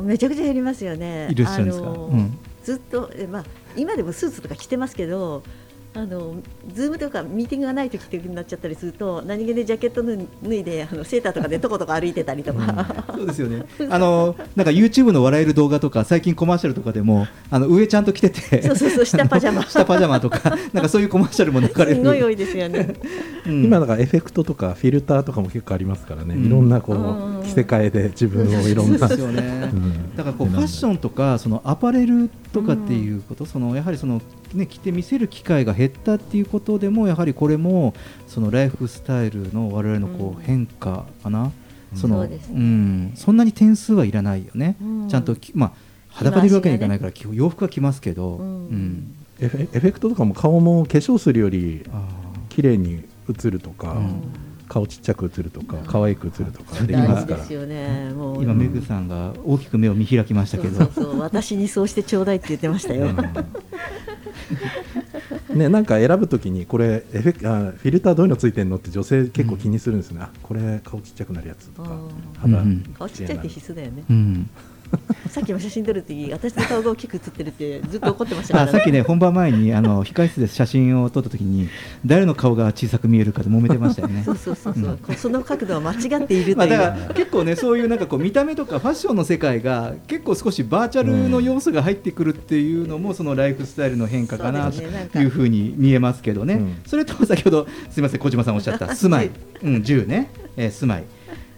[0.00, 1.28] めちゃくちゃ減りますよね。
[1.30, 1.88] いらっしゃるんですか？
[1.88, 3.44] あのうんずっとえまあ
[3.76, 5.42] 今でもスーツとか着てますけど。
[5.94, 6.36] あの
[6.72, 13.64] ズームとかミーティングがない時っていう風になっちゃったりすると何気でジャケット脱いであのセーターとかで とことか歩いてたりとか、そうですよね。
[13.90, 19.62] あのなんか YouTube の笑える動画とか最近コマーシャルとかでもあの上ちゃんと着てて、そうそうそう下パジャマ。
[19.68, 20.56] 下パジャマとか。
[20.72, 21.96] なんかそういうコマーシャルも流れる。
[21.96, 22.94] すごい多いですよね。
[23.46, 23.64] うん。
[23.64, 26.46] 今だからエフェクトとかフィルターとかも結構ありますからね、うん。
[26.46, 27.40] いろんなこうん。
[27.40, 28.98] う着せ替えで自分をいろんな。
[28.98, 29.70] そうですよね。
[29.72, 30.16] うん。
[30.16, 34.22] だからこうファッションとかそのアパレルとかっていうこと、そのやはりその
[34.54, 37.94] ね着て見せる機会が減ったっていうことでもやはりこれも
[38.26, 41.52] そのライフスタイルの我々のこう変化かな。
[41.94, 45.72] そのそうですねん、そんなに点数はいらないよね、うんちゃんとき、まあ、
[46.08, 51.84] 裸でいるわけにいかないから、基本洋服は着ますけど、うんエフェエフェクトとかも顔も化粧するより
[52.48, 53.96] 綺麗に映るとか、
[54.68, 57.38] 顔ちっちゃく映るとか可愛く映るとかできますから。
[57.38, 58.10] 大事ですよね。
[58.14, 58.42] もう。
[58.42, 61.18] 今、メグさんが大きく目を見開きましたけど、そうそうそう。
[61.20, 63.08] 私にそうしてちょうだいって言ってましたよ。
[65.54, 71.98] ね、なんか選ぶときにこれエフェクあフィルターどういうのついてるのって女性結構気にするんですね、あこれ顔ちっちゃくなるやつとか。
[72.38, 74.04] 肌、うん顔ちっちゃいって必須だよね。
[74.08, 74.50] うん
[75.28, 81.68] さっきも写真撮るとき私の顔が大きく写ってるってずっと怒ってましたから、あさっきね、本番前にあの控室で写真を撮った時に、
[82.04, 84.22] 誰の顔が小さく見えるかで揉めてましたよね。
[84.26, 86.72] そうそうそうそう、こうその角度は間違っているとまあ、いう。
[86.72, 99.30] だから結構ねそういうなんかこう見た目とかファッションの世界が結構少しバーチャルの要素が入ってくるっていうのもそのライフスタイルの変化かなというふうに見えますけどね、それと先ほどすみません小島さんおっしゃった住ま い、
[99.62, 101.04] うん、住ね、えー住まい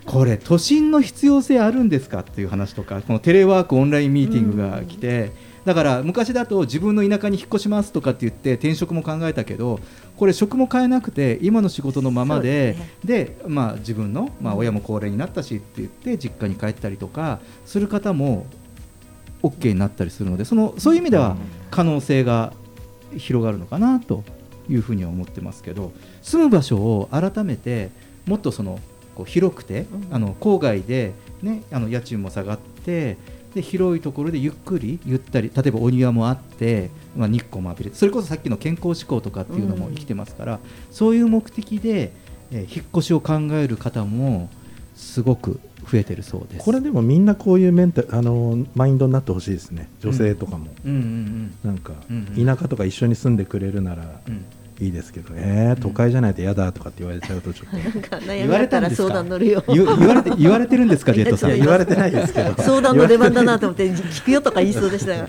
[0.06, 5.32] これ都心の必要性あるんですかっていう話とかこのテレワークオンラインミーティングが来て、
[5.64, 9.80] だから昔だと自分の田舎に引っ越しますとかって言って転職も考えたけど
[10.16, 18.46] これ職も変えなくて今の仕事のままでで、まあ、自分の、まあ、親も高齢になったしって言って実家に帰ったりとかする方も
[19.42, 21.36] OK になったりするのでそのそういう意味では
[21.70, 22.52] 可能性が
[23.16, 24.22] 広がるのかなと
[24.68, 25.92] いうふうには思ってますけど
[26.22, 27.90] 住む場所を改めて
[28.26, 28.80] もっとその
[29.14, 33.16] こう広くて、あの郊外で、ね、あの家賃も下がって
[33.54, 40.60] で広いところでゆっくりゆったり例えばお庭もあって、まあ、日光も浴びれてそれこそさっきの健康志向とかっていうのも生きてますから、
[40.90, 42.12] そういう目的で、
[42.50, 44.48] えー引っ越しを考える方も
[44.94, 45.60] すごく
[45.90, 46.64] 増えてるそうです。
[46.64, 49.88] これでもみんなこういうメンタあのマインドになってほしいですね。
[50.00, 50.90] 女性とかも、うん。
[50.90, 50.98] うん。
[50.98, 51.54] うん。
[51.64, 52.28] なんか、うん。
[52.36, 52.46] うん。
[52.46, 54.44] 田舎とか一緒に住んでくれるならうん
[54.80, 58.26] いいですけど、えー、都会じゃないと嫌だとかって言われちゃうとちょっと。
[58.26, 59.02] 言われたんですか？
[59.08, 59.62] 相談乗るよ。
[59.68, 61.12] 言言われて言われてるんですか？
[61.12, 61.50] ジェットさん。
[61.50, 62.54] 言われてないですけど。
[62.62, 65.28] 相談の出番だなと思って聞くよとか言いそうでしたが。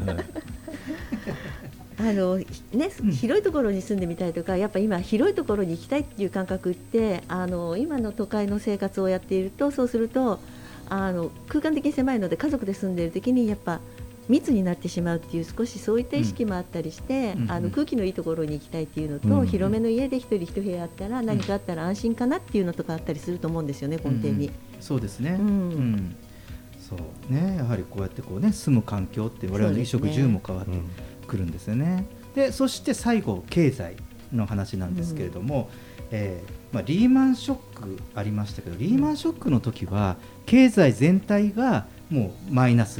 [1.98, 10.40] あのひね、広いところに住んでみたいとかやっぱ今広いところに行きたいっていう感覚ってあの今の都会の生活をやっているとそうすると
[10.90, 13.80] あの空間的に狭いので家族で住んでいる時にやっぱ
[14.28, 24.48] 密になってしまうっていう少しそういった意識もあったりして、うんうんあの空気のいいところに行きたいっていうのと、うんうん広めの家で一人一部屋あったら何かあったら安心かなっていうのとかあったりすると思うんですよね根底に。
[24.48, 25.48] うんそうですね、うん。
[25.48, 26.16] うん。
[26.80, 27.34] そう。
[27.34, 30.72] ねやはりこうやってこうね住む環境って我々の衣食住も変わって
[31.28, 32.06] くるんですよね。
[32.36, 33.96] でそして最後経済
[34.34, 35.70] の話なんですけれども、
[36.12, 43.00] えーまあ、リーマンショックありましたけどリーマンショックの時は経済全体がもうマイナス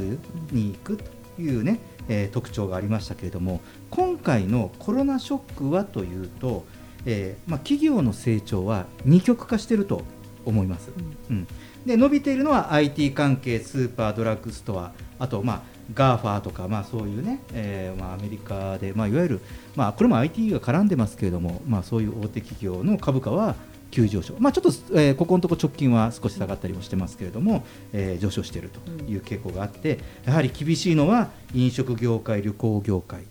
[0.50, 0.96] に行く。
[0.96, 1.04] と
[1.38, 1.78] いうね、
[2.08, 3.60] えー特徴がありましたけれども
[3.90, 6.64] 今回のコロナショックはというと、
[7.04, 10.02] えーまあ、企業の成長は二極化していると
[10.44, 10.90] 思います。
[11.30, 11.46] うん
[11.86, 15.62] で伸びているのは IT 関係、スーパー、ドラッグストア、あと、まあ、
[15.94, 19.40] GAFA とか、まあ、そういうね、えーまあ、アメリカで、まあ、いわゆる、
[19.76, 23.54] まあ、これも IT が絡んでますけれども、まあ、そういう大手企業の株価は
[23.96, 24.70] 急上昇、まあ、ちょっと、
[25.00, 33.22] えーここのところ直近は少し下がったりもしてますけれども、えー上昇しているという傾向があって、やはり厳しいのは飲食業界、旅行業界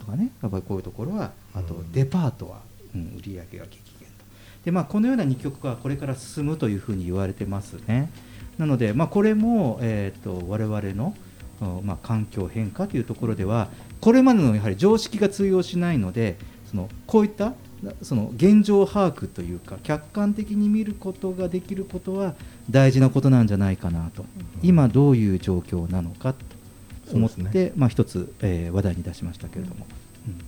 [0.00, 2.60] とかね、やっぱりこういうところは、あとデパートは、
[2.94, 4.24] うん、売り上げが激減と。
[4.64, 8.10] でまあ、このような二極化はこれから進むというふうに言われてますね。
[8.56, 11.14] なので、まあ、これも、えー、と我々の、
[11.60, 13.68] うんまあ、環境変化というところでは
[14.00, 16.36] これまでのやはり常識が通用しないので
[16.70, 17.54] そのこういったな
[18.02, 22.34] その現状把握というか客観的に見ることができることは
[22.70, 24.24] 大事なことなんじゃないかなと、
[24.62, 27.72] 今どういう状況なのかと思って、ね。
[27.76, 29.86] まあ、一つ、えー話題に出しましたけれども、
[30.26, 30.38] うん。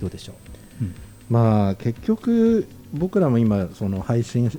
[0.00, 0.34] どうでしょ
[0.80, 0.94] う、うん。
[1.28, 4.50] まあ結局僕らも今その配信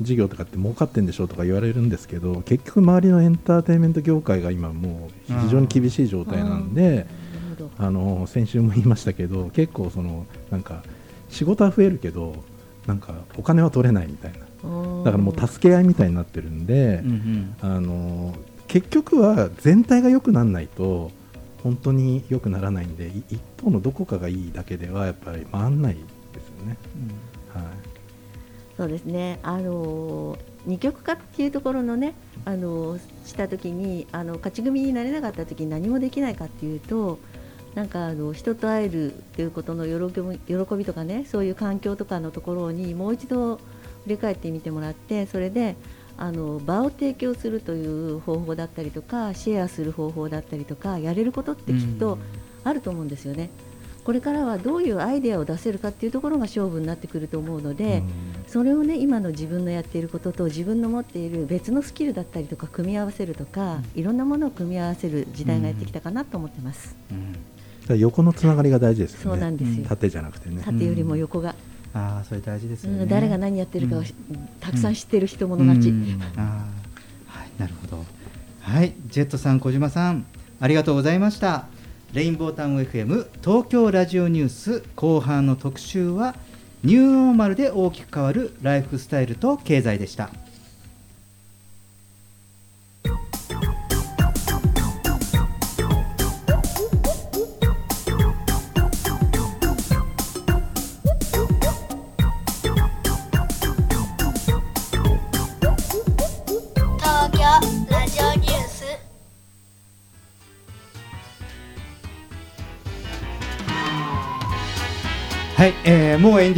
[0.00, 7.06] 事業とかって儲かってんでしょうとか言われるんですけど結局周りのエンターテインメント業界が今もう非常に厳しい状態なんで
[7.78, 10.62] あの先週も言いましたけど結構そのなん。
[10.62, 10.82] か
[11.28, 12.34] 仕事は増えるけど
[12.86, 14.38] なんかお金は取れないみたいな。
[15.04, 18.34] だからもう助け合いみたいになってるんで、うんあの
[18.66, 21.10] 結局は全体が良くならないと
[21.62, 26.00] 本当に良くならないんでい一方のどこかがいいだけではやっぱり回んないで
[26.40, 26.76] すよね。
[27.54, 27.64] はい。
[28.76, 32.14] そうですね、あのー二極化っていうところのね、
[32.44, 37.18] あのーしたときにあの勝ち組になれなかったときに何もできないかっていうと
[37.74, 43.56] なんかあの人と会えるっていうことの喜び喜びとかねそういう環境とかのところにもう一度
[44.04, 45.76] 振り返ってみてもらってそれで
[46.16, 52.18] あの場を提供するという方法だったりとかシェアする方法だったりとかやれることってきっと
[52.64, 53.50] あると思うんですよね。
[54.02, 58.02] これからはどういうアイデアを出せるかっていうところが勝負になってくると思うので、
[58.46, 66.96] それをね今の自分のやっていることと自分の持っている別のスキルだったりとか組み合わせるとか、いろんなものを組み合わせる時代がやってきたかなと思ってます。
[67.10, 67.57] だから
[67.96, 69.24] 横のつながりが大事ですよね。
[69.24, 70.62] そうなんですよ縦じゃなくてね。
[70.64, 71.54] 縦よりも横が、
[71.94, 74.14] ああそれ大事ですよね、うん誰が何やってるかをし、
[74.60, 75.90] たくさん知ってる人物勝ち。
[75.90, 78.04] うんあーはい、なるほど。
[78.60, 80.26] はい、ジェットさん、小島さん、
[80.60, 81.66] ありがとうございました。
[82.12, 86.34] レインボータウン FM 東京ラジオニュース後半の特集は
[86.82, 90.30] ニューノーマルで大きく変わるライフスタイルと経済でした。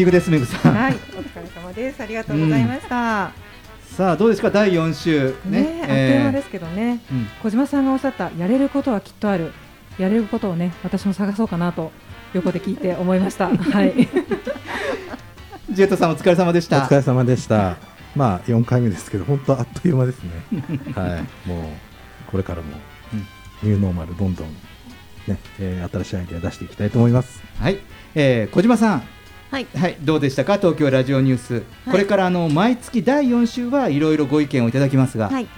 [0.00, 0.74] ィングです、めぐさん。
[0.74, 2.02] はい、お疲れ様です。
[2.02, 3.32] ありがとうございました。
[3.96, 5.34] さあ、どうですか、第4週。
[5.44, 9.52] ねあっという間ですけどね、うん小島さんがおっしゃったやれることはきっとある
[9.98, 11.90] やれることをね私も探そうかなと
[12.32, 13.92] 横で聞いて思いました はい
[15.70, 16.78] ジェットさん、お疲れ様でした。
[16.78, 17.76] お疲れ様でした。
[18.16, 20.30] まあ4回目ですけど本当あっという間ですね。
[20.94, 21.48] はい。
[21.48, 21.64] もう
[22.30, 22.68] これからも
[23.62, 24.48] ニューノーマルどんどん
[25.28, 27.40] ね、えー新しいアイデア出していきたいと思います。
[27.60, 27.78] はい、
[28.14, 29.02] えー小島さん。
[29.50, 29.66] はい、
[30.00, 31.62] どうでしたか、東京ラジオニュース。
[31.90, 35.28] これからあの毎月第4週はいろいろご意見をいただきますが。
[35.28, 35.48] はい。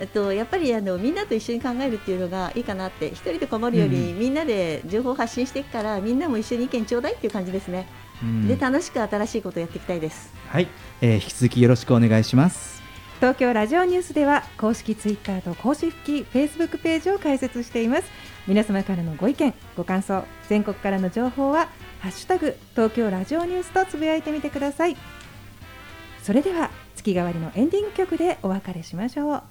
[0.00, 4.18] えっと、やっぱりあのみんなと一緒に考えるっていうのがいいかなって一人でこもるより、うん。
[4.18, 7.86] みんなで情報を発信していくからみんなも一緒に意見ちょうだいっていう感じですね、
[8.22, 8.48] うん。
[8.48, 10.34] で楽しく新しいことをやっていきたいです。
[10.48, 10.68] はい、
[11.00, 12.82] えー引き続きよろしくお願いします。
[13.20, 18.04] 東京ラジオニュースでは公式ツイッターと公式フェイスブックページを開設しています。
[18.46, 21.68] 皆様からのご意見ご感想全国からの情報は
[22.04, 24.96] ハッシュタグ東京ラジオニュースとつぶやいてみてください
[26.22, 29.42] それでは月替わりのエンディング曲でお別れしましょう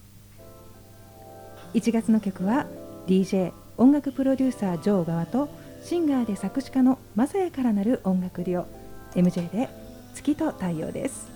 [1.73, 2.67] 1月の曲は
[3.07, 5.49] DJ 音楽プロデューサージョー側と
[5.83, 8.67] シンガーで作詞家のマサヤからなる音楽デュオ
[9.15, 9.67] MJ で
[10.13, 11.31] 月と太陽です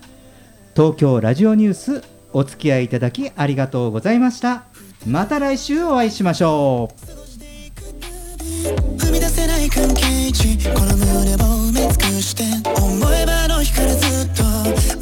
[0.76, 4.64] 東京ラジオニュースお付き合いいただきありがとうございました。
[5.06, 6.90] また来週お会いしましょ
[7.24, 7.27] う。
[10.74, 12.44] この胸を埋め尽くして
[12.80, 14.42] 思えばあの日からずっと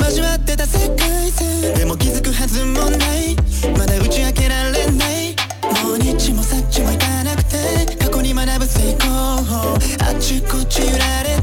[0.04, 1.74] 交わってた世界線。
[1.74, 3.36] でも気づくはずもない。
[3.78, 5.36] まだ打ち明けられない。
[5.84, 9.78] もう日もさっちもいかなくて過去に学ぶ成功あ
[10.12, 11.35] っちこっち揺られ